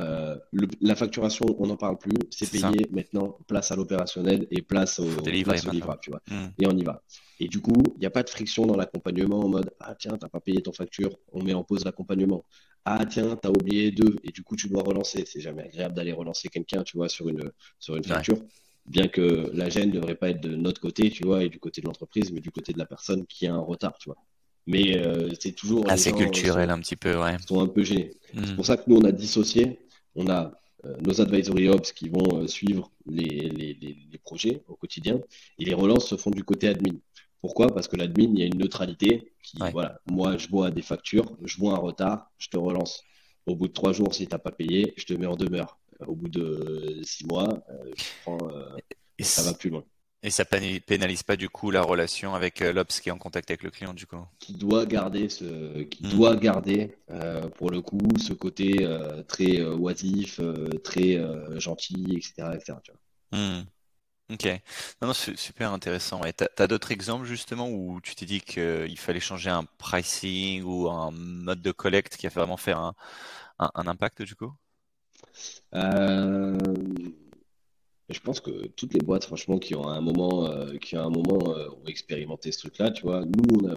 la 0.81 0.95
facturation, 0.95 1.47
on 1.59 1.67
n'en 1.67 1.77
parle 1.77 1.99
plus, 1.99 2.17
c'est 2.31 2.51
payé 2.51 2.87
maintenant, 2.91 3.37
place 3.47 3.73
à 3.73 3.77
l'opérationnel 3.77 4.47
et 4.51 4.63
place 4.63 5.01
au, 5.01 5.07
place 5.07 5.67
au 5.67 5.71
livrable, 5.71 6.01
tu 6.03 6.11
vois. 6.11 6.23
Mmh. 6.29 6.47
Et 6.61 6.67
on 6.67 6.77
y 6.77 6.85
va. 6.85 7.03
Et 7.41 7.49
du 7.49 7.61
coup, 7.61 7.83
il 7.97 8.01
n'y 8.01 8.07
a 8.07 8.11
pas 8.11 8.23
de 8.23 8.29
friction 8.29 8.67
dans 8.67 8.77
l'accompagnement 8.77 9.41
en 9.41 9.49
mode 9.49 9.71
Ah, 9.81 9.95
tiens, 9.99 10.17
t'as 10.19 10.29
pas 10.29 10.41
payé 10.41 10.61
ton 10.61 10.73
facture, 10.73 11.17
on 11.33 11.43
met 11.43 11.55
en 11.55 11.65
pause 11.65 11.85
l'accompagnement. 11.85 12.45
Ah, 12.85 13.05
tiens, 13.05 13.37
t'as 13.37 13.51
oublié 13.51 13.91
deux, 13.91 14.17
et 14.25 14.31
du 14.31 14.43
coup, 14.43 14.57
tu 14.57 14.69
dois 14.69 14.83
relancer. 14.83 15.25
C'est 15.27 15.41
jamais 15.41 15.65
agréable 15.65 15.95
d'aller 15.95 16.13
relancer 16.13 16.49
quelqu'un, 16.49 16.83
tu 16.83 16.97
vois, 16.97 17.09
sur 17.09 17.29
une, 17.29 17.51
sur 17.79 17.97
une 17.97 18.05
facture. 18.05 18.39
Bien 18.87 19.09
que 19.09 19.51
la 19.53 19.69
gêne 19.69 19.91
ne 19.91 19.95
devrait 19.95 20.15
pas 20.15 20.31
être 20.31 20.41
de 20.41 20.57
notre 20.57 20.81
côté, 20.81 21.11
tu 21.11 21.25
vois, 21.25 21.45
et 21.45 21.49
du 21.49 21.59
côté 21.59 21.81
de 21.81 21.87
l'entreprise, 21.87 22.33
mais 22.33 22.41
du 22.41 22.51
côté 22.51 22.73
de 22.73 22.79
la 22.79 22.87
personne 22.87 23.27
qui 23.27 23.47
a 23.47 23.55
un 23.55 23.61
retard, 23.61 23.99
tu 23.99 24.09
vois. 24.09 24.19
Mais 24.67 24.97
euh, 24.97 25.29
c'est 25.39 25.53
toujours. 25.53 25.89
Assez 25.91 26.13
culturel, 26.13 26.71
un 26.71 26.81
petit 26.81 26.97
peu, 26.97 27.17
ouais. 27.17 27.37
Ils 27.39 27.47
sont 27.47 27.61
un 27.61 27.67
peu 27.67 27.83
gênés. 27.83 28.13
C'est 28.35 28.53
hmm. 28.53 28.57
pour 28.57 28.67
ça 28.67 28.77
que 28.77 28.85
nous, 28.89 28.97
on 28.97 29.05
a 29.05 29.13
dissocié. 29.13 29.81
On 30.15 30.29
a 30.29 30.53
euh, 30.87 30.97
nos 31.03 31.21
advisory 31.21 31.69
ops 31.69 31.93
qui 31.93 32.09
vont 32.09 32.41
euh, 32.41 32.47
suivre 32.47 32.91
les, 33.07 33.25
les, 33.25 33.75
les, 33.75 33.97
les, 34.11 34.19
projets 34.19 34.63
au 34.67 34.77
quotidien, 34.77 35.21
et 35.59 35.65
les 35.65 35.75
relances 35.75 36.09
se 36.09 36.17
font 36.17 36.31
du 36.31 36.43
côté 36.43 36.69
admin. 36.69 36.95
Pourquoi? 37.41 37.69
Parce 37.69 37.89
que 37.89 37.97
l'admin, 37.97 38.31
il 38.35 38.39
y 38.39 38.43
a 38.43 38.47
une 38.47 38.59
neutralité 38.59 39.33
qui, 39.43 39.59
voilà, 39.73 39.99
moi, 40.11 40.37
je 40.37 40.49
vois 40.49 40.71
des 40.71 40.83
factures, 40.83 41.37
je 41.43 41.57
vois 41.57 41.75
un 41.75 41.79
retard, 41.79 42.31
je 42.39 42.49
te 42.49 42.59
relance. 42.59 43.03
Au 43.47 43.57
bout 43.57 43.69
de 43.69 43.73
trois 43.73 43.93
jours, 43.93 44.15
si 44.15 44.27
tu 44.27 44.33
n'as 44.33 44.39
pas 44.39 44.53
payé, 44.53 44.93
je 44.97 45.05
te 45.05 45.15
mets 45.15 45.27
en 45.27 45.37
demeure. 45.37 45.79
Au 46.07 46.15
bout 46.15 46.29
de 46.29 47.01
six 47.03 47.27
mois, 47.27 47.49
euh, 47.71 47.91
je 47.97 48.05
prends, 48.23 48.39
euh, 48.51 48.77
et 49.19 49.25
ça 49.25 49.43
va 49.43 49.55
plus 49.55 49.71
loin. 49.71 49.85
Et 50.23 50.29
ça 50.29 50.45
pénalise 50.45 51.23
pas 51.23 51.37
du 51.37 51.49
coup 51.49 51.71
la 51.71 51.81
relation 51.81 52.35
avec 52.35 52.61
euh, 52.61 52.75
l'ops 52.75 53.01
qui 53.01 53.09
est 53.09 53.13
en 53.13 53.17
contact 53.17 53.51
avec 53.51 53.63
le 53.63 53.71
client 53.71 53.95
du 53.95 54.07
coup? 54.07 54.19
Qui 54.39 54.53
doit 54.53 54.85
garder 54.85 55.31
ce, 55.31 55.83
qui 55.85 56.07
hmm. 56.07 56.11
doit 56.11 56.37
garder 56.37 56.95
pour 57.57 57.71
le 57.71 57.81
coup 57.81 57.99
ce 58.19 58.35
côté 58.35 58.87
très 59.29 59.63
oisif, 59.63 60.41
très 60.85 61.19
gentil, 61.59 62.05
etc., 62.17 62.51
etc. 62.55 62.75
Tu 62.85 62.93
vois. 62.93 63.65
Ok. 64.31 64.47
Non, 65.03 65.09
non, 65.09 65.15
c'est 65.15 65.37
super 65.37 65.73
intéressant. 65.73 66.23
Et 66.25 66.33
tu 66.33 66.45
as, 66.57 66.67
d'autres 66.67 66.93
exemples 66.93 67.25
justement 67.25 67.69
où 67.69 68.01
tu 68.01 68.15
t'es 68.15 68.27
dit 68.27 68.41
qu'il 68.41 68.99
fallait 68.99 69.21
changer 69.21 69.51
un 69.51 69.65
pricing 69.79 70.63
ou 70.63 70.89
un 70.89 71.11
mode 71.11 71.63
de 71.63 71.73
collecte 71.73 72.17
qui 72.17 72.27
a 72.27 72.31
vraiment 72.31 72.57
fait 72.57 72.73
un, 72.73 72.95
un, 73.59 73.87
impact 73.87 74.23
du 74.23 74.37
coup? 74.37 74.53
Euh, 75.75 76.59
je 78.09 78.21
pense 78.21 78.41
que 78.41 78.69
toutes 78.69 78.95
les 78.95 79.01
boîtes, 79.01 79.25
franchement, 79.25 79.59
qui 79.59 79.75
ont 79.75 79.89
un 79.89 80.01
moment, 80.01 80.47
euh, 80.47 80.77
qui 80.79 80.97
ont 80.97 81.07
un 81.07 81.11
moment, 81.11 81.57
euh, 81.57 81.69
ont 81.71 81.87
expérimenté 81.87 82.53
ce 82.53 82.59
truc-là, 82.61 82.93
tu 82.93 83.03
vois. 83.03 83.25
Nous, 83.25 83.69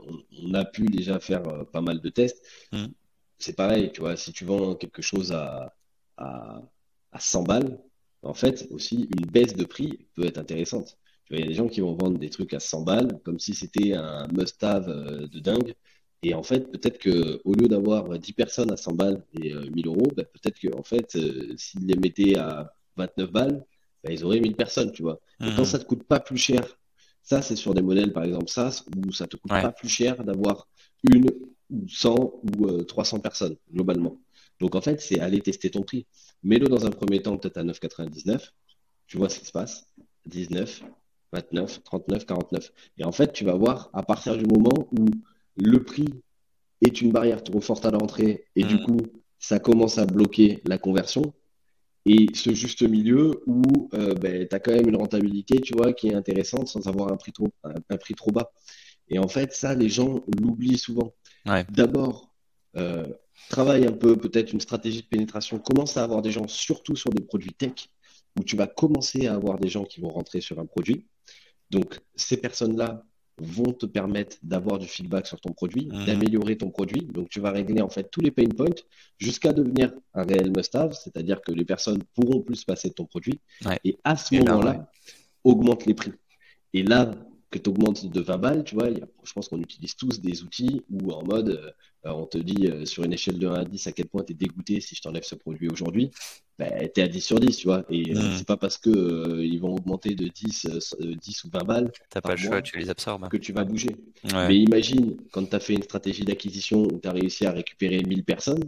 on 0.44 0.54
a, 0.54 0.66
pu 0.66 0.84
déjà 0.84 1.20
faire 1.20 1.44
pas 1.72 1.82
mal 1.82 2.00
de 2.00 2.10
tests. 2.10 2.46
Mmh. 2.72 2.86
C'est 3.40 3.56
pareil, 3.56 3.92
tu 3.92 4.02
vois. 4.02 4.16
Si 4.18 4.34
tu 4.34 4.46
vends 4.46 4.76
quelque 4.76 5.02
chose 5.02 5.32
à, 5.32 5.76
à, 6.18 6.62
à 7.12 7.20
100 7.20 7.44
balles, 7.44 7.80
en 8.24 8.34
fait, 8.34 8.68
aussi, 8.72 9.10
une 9.18 9.26
baisse 9.26 9.56
de 9.56 9.66
prix 9.66 10.08
peut 10.16 10.26
être 10.26 10.38
intéressante. 10.38 10.98
Tu 11.26 11.34
vois, 11.34 11.40
il 11.40 11.42
y 11.42 11.46
a 11.46 11.50
des 11.50 11.56
gens 11.56 11.68
qui 11.68 11.82
vont 11.82 11.96
vendre 11.96 12.18
des 12.18 12.30
trucs 12.30 12.54
à 12.54 12.60
100 12.60 12.82
balles, 12.82 13.20
comme 13.24 13.40
si 13.40 13.54
c'était 13.54 13.94
un 13.94 14.28
must-have 14.28 14.90
euh, 14.90 15.28
de 15.28 15.40
dingue. 15.40 15.76
Et 16.24 16.34
en 16.34 16.44
fait, 16.44 16.72
peut-être 16.72 17.00
que 17.00 17.42
au 17.44 17.54
lieu 17.54 17.68
d'avoir 17.68 18.18
10 18.18 18.34
personnes 18.34 18.72
à 18.72 18.78
100 18.78 18.94
balles 18.94 19.24
et 19.34 19.54
1000 19.54 19.88
euh, 19.88 19.90
euros, 19.90 20.08
bah, 20.16 20.24
peut-être 20.24 20.60
que 20.60 20.74
en 20.78 20.84
fait, 20.84 21.16
euh, 21.16 21.54
s'ils 21.58 21.86
les 21.86 21.96
mettaient 21.96 22.38
à 22.38 22.74
29 22.96 23.32
balles, 23.32 23.66
bah, 24.04 24.12
ils 24.12 24.24
auraient 24.24 24.40
1000 24.40 24.56
personnes, 24.56 24.92
tu 24.92 25.02
vois. 25.02 25.20
Et 25.42 25.50
quand 25.56 25.64
mmh. 25.64 25.66
ça 25.66 25.80
te 25.80 25.86
coûte 25.86 26.04
pas 26.04 26.22
plus 26.22 26.38
cher, 26.38 26.62
ça 27.22 27.42
c'est 27.42 27.56
sur 27.56 27.74
des 27.74 27.82
modèles 27.82 28.14
par 28.14 28.24
exemple 28.24 28.50
SaaS 28.50 28.84
où 28.96 29.12
ça 29.12 29.28
te 29.28 29.38
coûte 29.38 29.52
pas 29.52 29.72
plus 29.72 29.88
cher 29.90 30.24
d'avoir 30.24 30.68
une 31.04 31.26
ou 31.70 31.88
100 31.88 32.42
ou 32.60 32.84
300 32.84 33.20
personnes 33.20 33.56
globalement. 33.74 34.18
Donc 34.64 34.76
en 34.76 34.82
fait, 34.82 35.02
c'est 35.02 35.20
aller 35.20 35.42
tester 35.42 35.70
ton 35.70 35.82
prix. 35.82 36.08
Mets-le 36.42 36.70
dans 36.70 36.86
un 36.86 36.90
premier 36.90 37.22
temps 37.22 37.38
peut-être 37.38 37.58
à 37.58 37.66
9,99. 37.66 38.52
Tu 39.08 39.18
vois 39.18 39.28
ce 39.28 39.40
qui 39.40 39.46
se 39.46 39.52
passe. 39.52 39.88
19, 40.28 40.84
29, 41.34 41.84
39, 41.84 42.26
49. 42.26 42.72
Et 42.98 43.04
en 43.04 43.12
fait, 43.12 43.34
tu 43.34 43.44
vas 43.44 43.56
voir 43.56 43.90
à 43.92 44.04
partir 44.04 44.38
du 44.38 44.46
moment 44.46 44.88
où 44.94 45.04
le 45.58 45.84
prix 45.84 46.08
est 46.80 47.02
une 47.02 47.12
barrière 47.12 47.44
trop 47.44 47.60
forte 47.60 47.86
à 47.86 47.92
l'entrée 47.92 48.46
et 48.56 48.64
du 48.64 48.76
mm. 48.76 48.84
coup, 48.86 48.98
ça 49.38 49.60
commence 49.60 49.98
à 49.98 50.06
bloquer 50.06 50.62
la 50.66 50.78
conversion. 50.78 51.34
Et 52.06 52.28
ce 52.34 52.54
juste 52.54 52.84
milieu 52.84 53.44
où 53.46 53.90
euh, 53.96 54.14
ben, 54.14 54.48
tu 54.48 54.56
as 54.56 54.60
quand 54.62 54.72
même 54.72 54.88
une 54.88 54.96
rentabilité, 54.96 55.60
tu 55.60 55.74
vois, 55.76 55.92
qui 55.92 56.08
est 56.08 56.14
intéressante 56.14 56.70
sans 56.70 56.88
avoir 56.88 57.12
un 57.12 57.18
prix 57.18 57.34
trop, 57.34 57.50
un, 57.66 57.98
prix 57.98 58.14
trop 58.14 58.32
bas. 58.32 58.54
Et 59.10 59.20
en 59.20 59.28
fait, 59.28 59.52
ça, 59.52 59.76
les 59.76 59.90
gens 59.90 60.24
l'oublient 60.40 60.78
souvent. 60.78 61.14
D'abord, 61.70 62.34
euh, 62.78 63.06
travaille 63.50 63.86
un 63.86 63.92
peu 63.92 64.16
peut-être 64.18 64.54
une 64.54 64.62
stratégie 64.62 65.02
de 65.02 65.08
pénétration, 65.08 65.60
commence 65.60 65.98
à 65.98 66.04
avoir 66.04 66.22
des 66.22 66.32
gens 66.32 66.48
surtout 66.48 66.96
sur 66.96 67.10
des 67.12 67.24
produits 67.24 67.54
tech, 67.54 67.90
où 68.40 68.44
tu 68.44 68.56
vas 68.56 68.68
commencer 68.68 69.28
à 69.28 69.36
avoir 69.36 69.60
des 69.60 69.70
gens 69.70 69.84
qui 69.84 70.02
vont 70.02 70.10
rentrer 70.10 70.42
sur 70.42 70.60
un 70.60 70.66
produit. 70.66 71.06
Donc 71.70 72.00
ces 72.16 72.38
personnes-là 72.38 73.04
vont 73.40 73.74
te 73.74 73.86
permettre 73.86 74.38
d'avoir 74.44 74.78
du 74.78 74.88
feedback 74.88 75.26
sur 75.26 75.42
ton 75.42 75.54
produit, 75.54 75.88
mhm. 75.88 76.06
d'améliorer 76.06 76.58
ton 76.58 76.70
produit. 76.70 77.02
Donc 77.02 77.30
tu 77.30 77.40
vas 77.40 77.52
régler 77.52 77.82
en 77.82 77.90
fait 77.90 78.10
tous 78.12 78.22
les 78.22 78.32
pain 78.32 78.48
points 78.48 78.76
jusqu'à 79.18 79.54
devenir 79.54 79.92
un 80.14 80.24
réel 80.24 80.52
must-have, 80.56 80.94
c'est-à-dire 80.94 81.42
que 81.42 81.52
les 81.52 81.66
personnes 81.66 82.04
pourront 82.14 82.42
plus 82.42 82.64
passer 82.64 82.90
de 82.90 82.94
ton 82.94 83.06
produit. 83.06 83.40
Et 83.84 83.98
à 84.04 84.16
ce 84.16 84.36
moment-là, 84.36 84.90
augmente 85.44 85.86
les 85.86 85.94
prix. 85.94 86.14
Et 86.74 86.84
là, 86.84 87.12
que 87.54 87.60
tu 87.60 87.70
augmentes 87.70 88.06
de 88.06 88.20
20 88.20 88.38
balles, 88.38 88.64
tu 88.64 88.74
vois, 88.74 88.90
je 88.90 89.34
pense 89.34 89.48
qu'on 89.48 89.62
utilise 89.62 89.96
tous 89.96 90.20
des 90.20 90.42
outils 90.42 90.82
où 90.90 91.12
en 91.12 91.24
mode, 91.24 91.50
euh, 92.06 92.10
on 92.12 92.26
te 92.26 92.40
dit 92.40 92.68
euh, 92.68 92.86
sur 92.86 93.04
une 93.04 93.14
échelle 93.14 93.38
de 93.38 93.48
1 93.48 93.54
à 93.54 93.64
10 93.64 93.88
à 93.88 93.92
quel 93.92 94.08
point 94.08 94.24
tu 94.24 94.34
es 94.34 94.36
dégoûté 94.36 94.82
si 94.82 94.96
je 94.96 95.02
t'enlève 95.02 95.24
ce 95.24 95.36
produit 95.36 95.70
aujourd'hui, 95.70 96.10
ben, 96.58 96.90
tu 96.94 97.00
es 97.00 97.04
à 97.04 97.08
10 97.08 97.22
sur 97.22 97.40
10, 97.40 97.56
tu 97.56 97.68
vois. 97.68 97.86
Et 97.90 98.16
euh, 98.16 98.20
hmm. 98.20 98.38
c'est 98.38 98.48
pas 98.48 98.58
parce 98.58 98.80
que 98.80 99.40
ils 99.44 99.60
vont 99.60 99.76
augmenter 99.76 100.16
de 100.16 100.28
10, 100.28 100.68
10 101.00 101.44
ou 101.44 101.50
20 101.54 101.64
balles 101.64 101.92
as 102.16 102.22
pas 102.22 102.32
le 102.32 102.38
choix, 102.38 102.62
tu 102.64 102.80
les 102.80 102.90
absorbes. 102.90 103.30
que 103.30 103.38
tu 103.38 103.54
vas 103.54 103.64
bouger. 103.64 103.96
Mais 104.34 104.58
imagine, 104.58 105.18
quand 105.32 105.46
tu 105.46 105.56
as 105.56 105.60
fait 105.60 105.74
une 105.74 105.84
stratégie 105.84 106.26
d'acquisition 106.26 106.82
où 106.82 107.00
tu 107.00 107.08
as 107.08 107.14
réussi 107.14 107.46
à 107.46 107.52
récupérer 107.52 108.02
1000 108.02 108.24
personnes, 108.24 108.64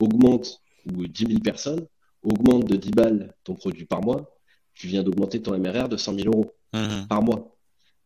augmente, 0.00 0.60
ou 0.92 1.06
10 1.06 1.26
000 1.26 1.38
personnes, 1.38 1.86
augmente 2.24 2.64
de 2.64 2.74
10 2.74 2.90
balles 2.90 3.34
ton 3.44 3.54
produit 3.54 3.84
par 3.84 4.02
mois, 4.02 4.36
tu 4.74 4.88
viens 4.88 5.04
d'augmenter 5.04 5.40
ton 5.40 5.56
MRR 5.56 5.88
de 5.88 5.96
100 5.96 6.16
000 6.16 6.28
euros 6.28 6.52
hmm. 6.72 7.06
par 7.08 7.22
mois 7.22 7.53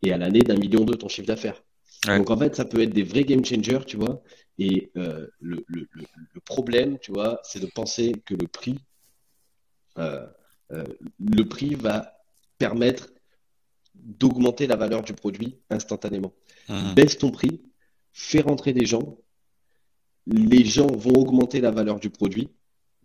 et 0.02 0.12
à 0.12 0.18
l'année 0.18 0.40
d'un 0.40 0.56
million 0.56 0.84
deux 0.84 0.96
ton 0.96 1.08
chiffre 1.08 1.26
d'affaires. 1.26 1.62
Donc 2.06 2.30
en 2.30 2.36
fait, 2.36 2.54
ça 2.54 2.64
peut 2.64 2.80
être 2.80 2.92
des 2.92 3.02
vrais 3.02 3.24
game 3.24 3.44
changers, 3.44 3.80
tu 3.86 3.96
vois. 3.96 4.22
Et 4.58 4.90
euh, 4.96 5.26
le, 5.40 5.64
le, 5.68 5.88
le, 5.92 6.40
problème, 6.40 6.98
tu 6.98 7.12
vois, 7.12 7.40
c'est 7.42 7.60
de 7.60 7.66
penser 7.66 8.12
que 8.24 8.34
le 8.34 8.46
prix, 8.46 8.78
euh, 9.98 10.26
euh, 10.72 10.84
le 11.18 11.44
prix 11.44 11.74
va 11.74 12.18
permettre 12.58 13.10
d'augmenter 13.94 14.66
la 14.66 14.76
valeur 14.76 15.02
du 15.02 15.12
produit 15.12 15.58
instantanément. 15.70 16.32
Mmh. 16.68 16.94
Baisse 16.94 17.18
ton 17.18 17.30
prix, 17.30 17.62
fais 18.12 18.40
rentrer 18.40 18.72
des 18.72 18.86
gens, 18.86 19.18
les 20.26 20.64
gens 20.64 20.86
vont 20.86 21.14
augmenter 21.14 21.60
la 21.60 21.70
valeur 21.70 21.98
du 21.98 22.10
produit 22.10 22.48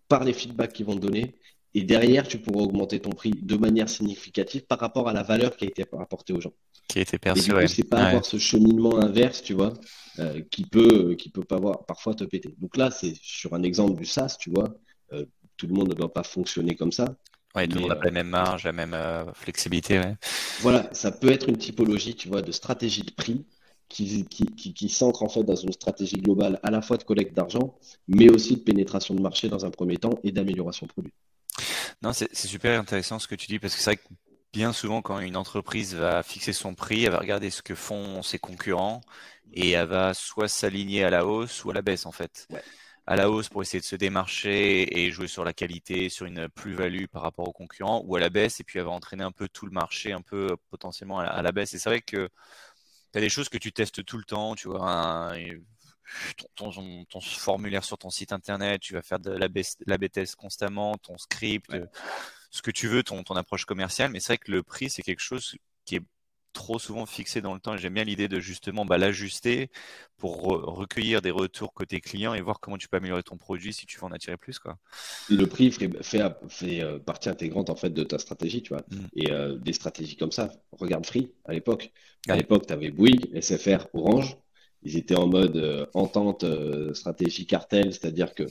par 0.08 0.24
les 0.24 0.34
feedbacks 0.34 0.74
qu'ils 0.74 0.86
vont 0.86 0.96
te 0.96 1.00
donner 1.00 1.36
et 1.76 1.84
derrière, 1.84 2.28
tu 2.28 2.38
pourras 2.38 2.64
augmenter 2.64 3.00
ton 3.00 3.10
prix 3.10 3.32
de 3.32 3.58
manière 3.58 3.90
significative 3.90 4.66
par 4.66 4.80
rapport 4.80 5.10
à 5.10 5.14
la 5.14 5.24
valeur 5.24 5.58
qui 5.58 5.66
a 5.66 5.68
été 5.68 5.84
apportée 6.00 6.34
aux 6.34 6.42
gens. 6.42 6.54
Qui 6.88 7.00
a 7.00 7.02
été 7.02 7.18
perçue. 7.18 7.52
Et 7.52 7.54
du 7.54 7.54
coup, 7.54 7.68
c'est 7.68 7.84
pas 7.84 8.04
avoir 8.04 8.26
ce 8.26 8.38
cheminement 8.38 9.00
inverse, 9.00 9.42
tu 9.42 9.54
vois, 9.54 9.74
euh, 10.20 10.42
qui 10.52 10.66
peut, 10.66 11.16
qui 11.16 11.30
peut 11.30 11.44
pas 11.44 11.56
avoir, 11.56 11.86
parfois 11.86 12.14
te 12.14 12.24
péter. 12.24 12.54
Donc 12.60 12.78
là, 12.78 12.92
c'est 12.92 13.16
sur 13.22 13.54
un 13.54 13.64
exemple 13.64 13.98
du 13.98 14.06
SaaS, 14.06 14.38
tu 14.40 14.52
vois. 14.52 14.76
Euh, 15.14 15.26
tout 15.58 15.68
le 15.68 15.74
monde 15.74 15.90
ne 15.90 15.94
doit 15.94 16.14
pas 16.14 16.24
fonctionner 16.24 16.76
comme 16.76 16.92
ça. 16.92 17.16
Oui, 17.56 17.68
tout 17.68 17.76
le 17.76 17.82
monde 17.82 17.90
n'a 17.90 17.96
pas 17.96 18.06
la 18.06 18.12
même 18.12 18.30
marge, 18.30 18.64
la 18.66 18.72
même 18.72 18.94
euh, 18.94 19.32
flexibilité. 19.34 20.00
Ouais. 20.00 20.16
Voilà, 20.62 20.90
ça 20.92 21.12
peut 21.12 21.32
être 21.32 21.50
une 21.50 21.58
typologie, 21.58 22.16
tu 22.16 22.28
vois, 22.28 22.42
de 22.42 22.52
stratégie 22.52 23.04
de 23.04 23.12
prix 23.12 23.46
qui, 23.90 24.26
qui, 24.26 24.46
qui, 24.46 24.74
qui 24.74 24.90
s'ancre 24.90 25.24
en 25.24 25.30
fait 25.30 25.44
dans 25.44 25.56
une 25.56 25.72
stratégie 25.72 26.18
globale 26.18 26.60
à 26.64 26.72
la 26.72 26.82
fois 26.82 26.98
de 26.98 27.04
collecte 27.04 27.36
d'argent, 27.36 27.78
mais 28.08 28.30
aussi 28.30 28.56
de 28.56 28.62
pénétration 28.62 29.14
de 29.14 29.22
marché 29.22 29.50
dans 29.50 29.66
un 29.66 29.70
premier 29.70 29.98
temps 29.98 30.20
et 30.24 30.32
d'amélioration 30.32 30.88
de 30.88 30.92
produit. 30.92 31.14
Non, 32.02 32.12
c'est 32.14 32.36
super 32.36 32.80
intéressant 32.80 33.20
ce 33.20 33.28
que 33.28 33.36
tu 33.36 33.48
dis 33.48 33.60
parce 33.60 33.76
que 33.76 33.82
c'est 33.82 33.92
vrai 33.92 33.98
que 33.98 34.14
bien 34.52 34.72
souvent 34.72 35.02
quand 35.02 35.20
une 35.20 35.36
entreprise 35.36 35.96
va 35.96 36.22
fixer 36.24 36.54
son 36.54 36.76
prix, 36.76 37.06
elle 37.06 37.12
va 37.12 37.20
regarder 37.20 37.50
ce 37.50 37.62
que 37.62 37.76
font 37.76 38.22
ses 38.22 38.40
concurrents 38.40 39.02
et 39.52 39.72
elle 39.72 39.88
va 39.88 40.14
soit 40.14 40.48
s'aligner 40.48 41.04
à 41.04 41.10
la 41.10 41.26
hausse 41.26 41.64
ou 41.66 41.72
à 41.72 41.74
la 41.74 41.82
baisse 41.82 42.06
en 42.06 42.12
fait. 42.12 42.48
À 43.06 43.18
la 43.18 43.30
hausse 43.30 43.50
pour 43.50 43.62
essayer 43.62 43.82
de 43.82 43.86
se 43.86 43.98
démarcher 43.98 44.98
et 44.98 45.12
jouer 45.12 45.28
sur 45.28 45.44
la 45.44 45.52
qualité, 45.52 46.08
sur 46.08 46.26
une 46.26 46.48
plus-value 46.48 47.06
par 47.06 47.22
rapport 47.22 47.48
aux 47.48 47.52
concurrents, 47.52 48.02
ou 48.06 48.16
à 48.16 48.20
la 48.20 48.30
baisse 48.30 48.60
et 48.60 48.64
puis 48.64 48.80
elle 48.80 48.86
va 48.86 48.92
entraîner 48.92 49.24
un 49.24 49.32
peu 49.32 49.50
tout 49.50 49.66
le 49.66 49.74
marché 49.74 50.14
un 50.14 50.22
peu 50.22 50.56
potentiellement 50.70 51.20
à 51.20 51.42
la, 51.42 51.52
baisse. 51.52 51.74
Et 51.74 51.80
c'est 51.80 51.90
vrai 51.90 52.02
que 52.02 52.30
tu 53.12 53.18
as 53.18 53.22
des 53.22 53.30
choses 53.30 53.50
que 53.50 53.58
tu 53.58 53.74
testes 53.74 54.06
tout 54.06 54.18
le 54.18 54.24
temps, 54.24 54.56
tu 54.56 54.70
vois, 54.70 54.90
un, 54.90 55.38
ton, 56.56 56.72
ton, 57.10 57.22
formulaire 57.22 57.84
sur 57.84 57.98
ton 57.98 58.10
site 58.10 58.32
internet, 58.34 58.82
tu 58.82 58.94
vas 58.94 59.02
faire 59.02 59.20
de 59.20 59.32
la, 59.32 59.48
la 59.88 59.98
BTS 59.98 60.36
constamment, 60.38 60.98
ton 60.98 61.18
script, 61.18 61.76
ce 62.52 62.62
que 62.62 62.72
tu 62.72 62.88
veux, 62.88 63.04
ton, 63.04 63.24
ton 63.24 63.36
approche 63.36 63.66
commerciale. 63.66 64.12
Mais 64.12 64.20
c'est 64.20 64.34
vrai 64.34 64.38
que 64.38 64.52
le 64.52 64.64
prix, 64.64 64.90
c'est 64.90 65.02
quelque 65.02 65.22
chose 65.22 65.56
qui 65.86 65.96
est 65.96 66.04
trop 66.54 66.80
souvent 66.80 67.06
fixé 67.06 67.42
dans 67.42 67.54
le 67.54 67.60
temps. 67.60 67.76
J'aime 67.76 67.96
bien 67.96 68.04
l'idée 68.04 68.28
de 68.28 68.40
justement 68.40 68.86
bah, 68.86 68.98
l'ajuster 68.98 69.70
pour 70.18 70.44
recueillir 70.44 71.22
des 71.22 71.32
retours 71.32 71.74
côté 71.74 72.00
client 72.00 72.34
et 72.34 72.42
voir 72.42 72.60
comment 72.60 72.78
tu 72.78 72.88
peux 72.88 72.98
améliorer 72.98 73.24
ton 73.24 73.38
produit 73.38 73.74
si 73.74 73.86
tu 73.86 74.00
veux 74.00 74.06
en 74.06 74.12
attirer 74.12 74.38
plus. 74.38 74.60
Quoi. 74.60 74.78
Le 75.30 75.46
prix 75.46 75.72
fait, 75.72 75.90
fait, 76.04 76.82
euh, 76.82 77.00
partie 77.00 77.30
intégrante 77.30 77.70
en 77.70 77.76
fait 77.76 77.90
de 77.90 78.04
ta 78.04 78.20
stratégie, 78.20 78.62
tu 78.62 78.70
vois. 78.70 78.84
Mm. 78.90 79.06
Et 79.16 79.32
euh, 79.32 79.58
des 79.58 79.74
stratégies 79.74 80.16
comme 80.16 80.32
ça, 80.32 80.52
regarde 80.72 81.06
Free 81.06 81.34
à 81.46 81.54
l'époque. 81.54 81.92
À 82.30 82.38
l'époque, 82.38 82.68
tu 82.68 82.74
avais 82.74 82.90
Bouygues, 82.90 83.38
SFR, 83.42 83.88
Orange 83.94 84.38
ils 84.86 84.98
étaient 84.98 85.16
en 85.16 85.28
mode 85.28 85.58
euh, 85.58 85.86
entente 85.94 86.44
euh, 86.44 86.94
stratégie 86.94 87.46
cartel, 87.46 87.94
c'est-à-dire 87.94 88.34
que 88.34 88.44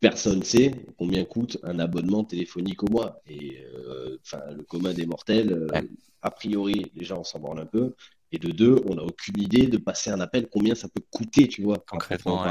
personne 0.00 0.42
sait 0.42 0.72
combien 0.98 1.24
coûte 1.24 1.58
un 1.62 1.78
abonnement 1.78 2.24
téléphonique 2.24 2.82
au 2.82 2.88
mois. 2.88 3.22
Et 3.26 3.58
euh, 3.74 4.18
le 4.54 4.62
commun 4.62 4.92
des 4.92 5.06
mortels, 5.06 5.66
a 6.22 6.30
priori, 6.30 6.90
les 6.94 7.04
gens 7.04 7.24
s'en 7.24 7.40
branlent 7.40 7.60
un 7.60 7.66
peu. 7.66 7.94
Et 8.34 8.38
de 8.38 8.50
deux, 8.50 8.82
on 8.88 8.96
n'a 8.96 9.04
aucune 9.04 9.40
idée 9.40 9.68
de 9.68 9.76
passer 9.76 10.10
un 10.10 10.18
appel, 10.20 10.48
combien 10.50 10.74
ça 10.74 10.88
peut 10.88 11.02
coûter, 11.08 11.46
tu 11.46 11.62
vois. 11.62 11.76
Concrètement. 11.88 12.44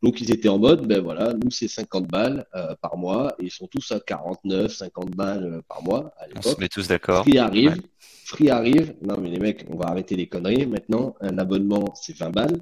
Donc 0.00 0.20
ils 0.20 0.30
étaient 0.30 0.48
en 0.48 0.60
mode, 0.60 0.86
ben 0.86 1.02
voilà, 1.02 1.32
nous 1.32 1.50
c'est 1.50 1.66
50 1.66 2.06
balles 2.06 2.46
par 2.80 2.96
mois, 2.96 3.34
et 3.40 3.46
ils 3.46 3.50
sont 3.50 3.66
tous 3.66 3.90
à 3.90 3.98
49, 3.98 4.72
50 4.72 5.10
balles 5.10 5.60
par 5.68 5.82
mois 5.82 6.14
à 6.18 6.28
l'époque. 6.28 6.44
On 6.46 6.54
se 6.54 6.60
met 6.60 6.68
tous 6.68 6.86
d'accord. 6.86 7.24
Free 7.24 7.38
arrive, 7.38 7.82
Free 8.24 8.48
arrive, 8.48 8.94
non 9.02 9.18
mais 9.20 9.28
les 9.28 9.40
mecs, 9.40 9.66
on 9.68 9.76
va 9.76 9.86
arrêter 9.86 10.14
les 10.14 10.28
conneries. 10.28 10.66
Maintenant, 10.66 11.16
un 11.20 11.36
abonnement 11.38 11.92
c'est 11.96 12.16
20 12.16 12.30
balles, 12.30 12.60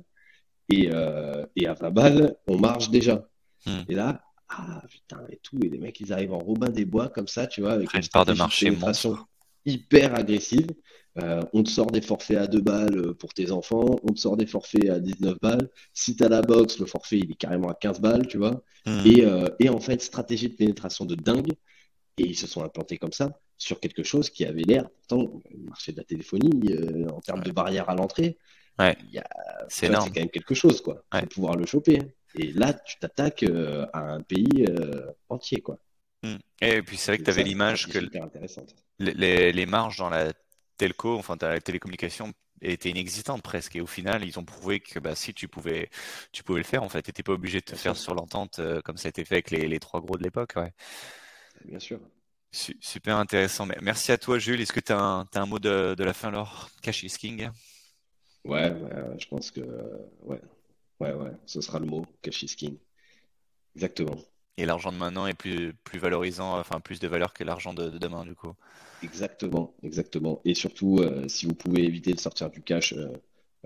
et, 0.71 0.89
euh, 0.91 1.45
et 1.57 1.67
à 1.67 1.75
20 1.75 1.91
balles, 1.91 2.37
on 2.47 2.59
marche 2.59 2.89
déjà. 2.89 3.29
Hmm. 3.67 3.83
Et 3.87 3.95
là, 3.95 4.23
ah 4.49 4.83
putain, 4.89 5.21
et 5.31 5.39
tout, 5.43 5.59
et 5.63 5.69
les 5.69 5.79
mecs 5.79 6.01
ils 6.01 6.11
arrivent 6.11 6.33
en 6.33 6.39
Robin 6.39 6.71
des 6.71 6.87
Bois 6.87 7.09
comme 7.09 7.29
ça, 7.29 7.47
tu 7.47 7.61
vois, 7.61 7.73
avec 7.73 7.93
une 7.93 8.09
part 8.09 8.25
de 8.25 8.33
marché 8.33 8.71
hyper 9.65 10.15
agressive. 10.15 10.69
Euh, 11.19 11.43
on 11.53 11.63
te 11.63 11.69
sort 11.69 11.91
des 11.91 12.01
forfaits 12.01 12.39
à 12.39 12.47
2 12.47 12.61
balles 12.61 12.97
euh, 12.97 13.15
pour 13.15 13.35
tes 13.35 13.51
enfants, 13.51 13.99
on 14.03 14.15
te 14.15 14.19
sort 14.19 14.37
des 14.39 14.47
forfaits 14.47 14.89
à 14.89 14.99
19 14.99 15.39
balles. 15.43 15.69
Si 15.93 16.17
tu 16.17 16.25
as 16.25 16.29
la 16.29 16.41
box, 16.41 16.79
le 16.79 16.87
forfait 16.87 17.19
il 17.19 17.31
est 17.31 17.35
carrément 17.35 17.69
à 17.69 17.75
15 17.75 18.01
balles, 18.01 18.27
tu 18.27 18.39
vois. 18.39 18.63
Hmm. 18.87 19.03
Et, 19.05 19.25
euh, 19.25 19.47
et, 19.59 19.69
en 19.69 19.79
fait, 19.79 20.01
stratégie 20.01 20.49
de 20.49 20.55
pénétration 20.55 21.05
de 21.05 21.15
dingue. 21.15 21.53
Et 22.19 22.25
ils 22.25 22.37
se 22.37 22.47
sont 22.47 22.63
implantés 22.63 22.99
comme 22.99 23.13
ça 23.13 23.39
sur 23.57 23.81
quelque 23.81 24.03
chose 24.03 24.29
qui 24.29 24.45
avait 24.45 24.63
l'air, 24.63 24.89
pourtant, 24.91 25.41
le 25.51 25.65
marché 25.65 25.93
de 25.93 25.99
la 25.99 26.05
téléphonie, 26.05 26.51
en 27.11 27.21
termes 27.21 27.43
de 27.43 27.53
barrière 27.53 27.89
à 27.89 27.95
l'entrée, 27.95 28.37
ouais. 28.79 28.97
c'est 29.69 29.89
quand 29.89 30.15
même 30.15 30.29
quelque 30.29 30.55
chose, 30.55 30.83
quoi. 30.83 31.05
Ouais. 31.15 31.25
pouvoir 31.27 31.57
le 31.57 31.65
choper. 31.65 32.01
Et 32.35 32.53
là, 32.53 32.75
tu 32.75 32.99
t'attaques 32.99 33.45
à 33.93 34.15
un 34.15 34.21
pays 34.21 34.67
entier, 35.31 35.61
quoi. 35.61 35.79
Hmm. 36.23 36.37
Et 36.61 36.83
puis 36.83 36.97
c'est 36.97 37.13
vrai 37.13 37.19
que 37.19 37.25
tu 37.25 37.31
avais 37.31 37.43
l'image 37.43 37.89
que 37.89 37.99
les, 38.99 39.53
les, 39.53 39.67
marges 39.67 39.99
dans 39.99 40.09
la 40.09 40.33
telco, 40.77 41.19
enfin 41.19 41.37
dans 41.37 41.49
la 41.49 41.61
télécommunication, 41.61 42.33
étaient 42.61 42.91
inexistantes 42.91 43.43
presque. 43.43 43.77
Et 43.77 43.81
au 43.81 43.87
final, 43.87 44.25
ils 44.25 44.39
ont 44.39 44.45
prouvé 44.45 44.81
que 44.81 44.99
bah, 44.99 45.15
si 45.15 45.35
tu 45.35 45.49
pouvais, 45.49 45.91
tu 46.31 46.45
pouvais 46.45 46.61
le 46.61 46.65
faire, 46.65 46.83
en 46.83 46.89
fait, 46.89 47.03
tu 47.03 47.09
n'étais 47.11 47.23
pas 47.23 47.33
obligé 47.33 47.59
de 47.59 47.65
te 47.65 47.77
faire 47.77 47.97
sur 47.97 48.15
l'entente 48.15 48.59
euh, 48.59 48.81
comme 48.83 48.97
ça 48.97 49.09
a 49.09 49.11
été 49.11 49.25
fait 49.25 49.37
avec 49.37 49.51
les, 49.51 49.69
les 49.69 49.81
trois 49.81 50.01
gros 50.01 50.17
de 50.17 50.23
l'époque. 50.23 50.53
Ouais. 50.57 50.73
Bien 51.65 51.79
sûr. 51.79 52.01
super 52.53 53.17
intéressant. 53.17 53.67
Merci 53.81 54.13
à 54.13 54.19
toi, 54.19 54.39
Jules. 54.39 54.61
Est-ce 54.61 54.73
que 54.73 54.81
tu 54.81 54.93
as, 54.93 55.27
as, 55.33 55.41
un 55.41 55.47
mot 55.47 55.59
de, 55.59 55.95
de 55.95 56.05
la 56.05 56.13
fin 56.13 56.29
alors 56.29 56.71
Cash 56.83 57.03
is 57.03 57.17
king 57.19 57.49
ouais, 58.45 58.71
ouais, 58.71 59.19
je 59.19 59.27
pense 59.29 59.51
que 59.51 59.61
ouais, 60.23 60.41
ouais, 61.01 61.13
ouais, 61.13 61.33
ce 61.47 61.61
sera 61.61 61.79
le 61.79 61.87
mot, 61.87 62.07
cash 62.23 62.43
is 62.43 62.57
king. 62.57 62.77
Exactement. 63.75 64.17
Et 64.59 64.67
l'argent 64.67 64.93
de 64.93 64.97
maintenant 64.97 65.27
est 65.27 65.35
plus, 65.35 65.73
plus 65.85 65.99
valorisant, 65.99 66.59
enfin 66.59 66.81
plus 66.81 67.01
de 67.01 67.09
valeur 67.09 67.33
que 67.33 67.43
l'argent 67.43 67.73
de, 67.73 67.89
demain, 67.89 68.25
du 68.25 68.35
coup. 68.35 68.53
Exactement, 69.03 69.75
exactement. 69.83 70.41
Et 70.45 70.55
surtout, 70.55 70.99
euh, 70.99 71.27
si 71.29 71.47
vous 71.47 71.55
pouvez 71.55 71.85
éviter 71.85 72.13
de 72.13 72.21
sortir 72.21 72.51
du 72.51 72.63
cash 72.63 72.93
euh, 72.93 73.09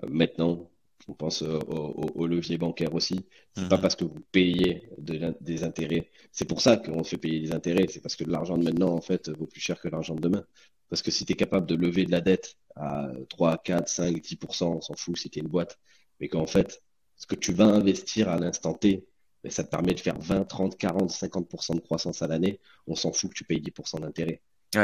euh, 0.03 0.07
maintenant, 0.09 0.69
on 1.09 1.13
pense 1.13 1.41
au, 1.41 2.27
levier 2.27 2.57
bancaire 2.57 2.93
aussi. 2.93 3.25
C'est 3.55 3.69
pas 3.69 3.77
mhm. 3.77 3.81
parce 3.81 3.95
que 3.95 4.03
vous 4.03 4.19
payez 4.31 4.89
des 4.97 5.63
intérêts. 5.63 6.09
C'est 6.33 6.45
pour 6.45 6.59
ça 6.59 6.75
qu'on 6.75 7.03
fait 7.03 7.17
payer 7.17 7.39
des 7.39 7.53
intérêts. 7.53 7.85
C'est 7.87 8.01
parce 8.01 8.15
que 8.17 8.25
l'argent 8.25 8.57
de 8.57 8.63
maintenant, 8.63 8.93
en 8.93 8.99
fait, 8.99 9.29
vaut 9.29 9.45
plus 9.45 9.61
cher 9.61 9.79
que 9.79 9.87
l'argent 9.87 10.15
de 10.15 10.21
demain. 10.21 10.43
Parce 10.89 11.01
que 11.01 11.11
si 11.11 11.25
tu 11.25 11.33
es 11.33 11.35
capable 11.35 11.65
de 11.65 11.75
lever 11.75 12.05
de 12.05 12.11
la 12.11 12.19
dette 12.19 12.57
à 12.75 13.09
3, 13.29 13.57
4, 13.59 13.87
5, 13.87 14.17
10%, 14.17 14.65
on 14.65 14.81
s'en 14.81 14.95
fout 14.95 15.17
si 15.17 15.29
tu 15.29 15.39
es 15.39 15.41
une 15.41 15.47
boîte. 15.47 15.79
Mais 16.19 16.27
qu'en 16.27 16.47
fait, 16.47 16.81
ce 17.15 17.25
que 17.25 17.35
tu 17.35 17.53
vas 17.53 17.65
investir 17.65 18.27
à 18.27 18.37
l'instant 18.37 18.73
T, 18.73 19.05
ça 19.49 19.63
te 19.63 19.69
permet 19.69 19.93
de 19.93 19.99
faire 19.99 20.19
20, 20.19 20.45
30, 20.45 20.77
40, 20.77 21.11
50% 21.11 21.75
de 21.75 21.79
croissance 21.79 22.21
à 22.21 22.27
l'année. 22.27 22.59
On 22.87 22.95
s'en 22.95 23.11
fout 23.11 23.29
que 23.29 23.35
tu 23.35 23.43
payes 23.43 23.61
10% 23.61 24.01
d'intérêt. 24.01 24.41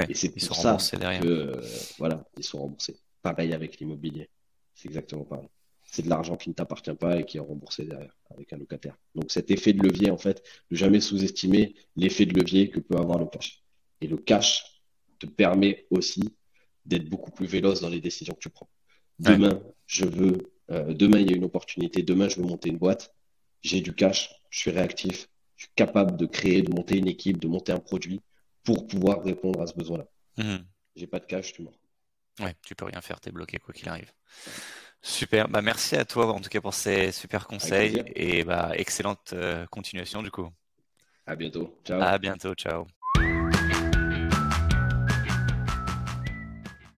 et 0.10 0.13
c'est 0.13 0.30
pour 0.30 0.56
ça 0.56 0.78
que, 1.21 1.60
voilà, 1.97 2.26
ils 2.38 2.43
sont 2.43 2.60
remboursés. 2.60 2.97
Pareil 3.21 3.54
avec 3.54 3.80
l'immobilier. 3.80 4.30
C'est 4.76 4.88
exactement 4.88 5.23
pareil. 5.23 5.47
c'est 5.86 6.02
de 6.02 6.10
l'argent 6.10 6.36
qui 6.36 6.49
ne 6.49 6.56
t'appartient 6.56 6.93
pas 6.95 7.19
et 7.19 7.26
qui 7.26 7.38
est 7.38 7.41
remboursé 7.41 7.86
derrière 7.86 8.15
avec 8.32 8.52
un 8.52 8.58
locataire. 8.58 8.97
Donc 9.15 9.32
cet 9.32 9.52
effet 9.52 9.73
de 9.73 9.84
levier, 9.84 10.10
en 10.10 10.17
fait, 10.17 10.43
ne 10.71 10.76
jamais 10.76 10.99
sous-estimer 10.99 11.76
l'effet 11.95 12.26
de 12.26 12.34
levier 12.34 12.69
que 12.69 12.80
peut 12.80 12.97
avoir 12.97 13.19
le 13.19 13.28
cash. 13.28 13.63
Et 14.02 14.08
le 14.08 14.17
cash 14.17 14.82
te 15.19 15.26
permet 15.26 15.86
aussi 15.89 16.34
d'être 16.86 17.10
beaucoup 17.10 17.32
plus 17.32 17.45
véloce 17.45 17.82
dans 17.82 17.89
les 17.89 18.02
décisions 18.02 18.34
que 18.34 18.39
tu 18.39 18.49
prends. 18.49 18.69
Demain, 19.19 19.62
je 19.86 20.06
veux, 20.06 20.54
euh, 20.71 20.93
demain 20.93 21.19
il 21.19 21.30
y 21.30 21.34
a 21.34 21.38
une 21.38 21.45
opportunité, 21.45 22.02
demain 22.02 22.28
je 22.28 22.38
veux 22.38 22.45
monter 22.45 22.69
une 22.69 22.78
boîte, 22.78 23.13
j'ai 23.63 23.82
du 23.82 23.93
cash, 23.93 24.30
je 24.49 24.60
suis 24.60 24.71
réactif, 24.71 25.28
je 25.56 25.65
suis 25.65 25.73
capable 25.76 26.17
de 26.17 26.26
créer, 26.26 26.62
de 26.62 26.73
monter 26.73 26.97
une 26.97 27.08
équipe, 27.08 27.39
de 27.39 27.47
monter 27.47 27.71
un 27.71 27.80
produit 27.80 28.21
pour 28.63 28.88
pouvoir 28.88 29.23
répondre 29.23 29.62
à 29.62 29.67
ce 29.67 29.73
besoin-là. 29.73 30.06
Mmh. 30.38 30.63
J'ai 30.95 31.08
pas 31.08 31.19
de 31.19 31.26
cash, 31.26 31.54
tu 31.54 31.63
mors. 31.63 31.73
Ouais, 32.39 32.56
tu 32.63 32.76
peux 32.76 32.86
rien 32.86 33.02
faire, 33.02 33.19
tu 33.19 33.30
es 33.30 33.32
bloqué 33.32 33.58
quoi 33.60 33.73
qu'il 33.73 33.88
arrive. 33.89 34.12
Super, 35.02 35.49
bah 35.49 35.62
merci 35.62 35.95
à 35.95 36.06
toi 36.06 36.32
en 36.34 36.39
tout 36.39 36.49
cas 36.49 36.62
pour 36.62 36.73
ces 36.73 37.12
super 37.12 37.45
conseils 37.45 38.04
et 38.15 38.45
bah 38.45 38.71
excellente 38.76 39.34
euh, 39.34 39.65
continuation 39.67 40.23
du 40.23 40.32
coup. 40.32 40.49
À 41.26 41.36
bientôt. 41.36 41.78
Ciao. 41.84 42.02
À 42.02 42.17
bientôt, 42.17 42.54
ciao. 42.54 42.88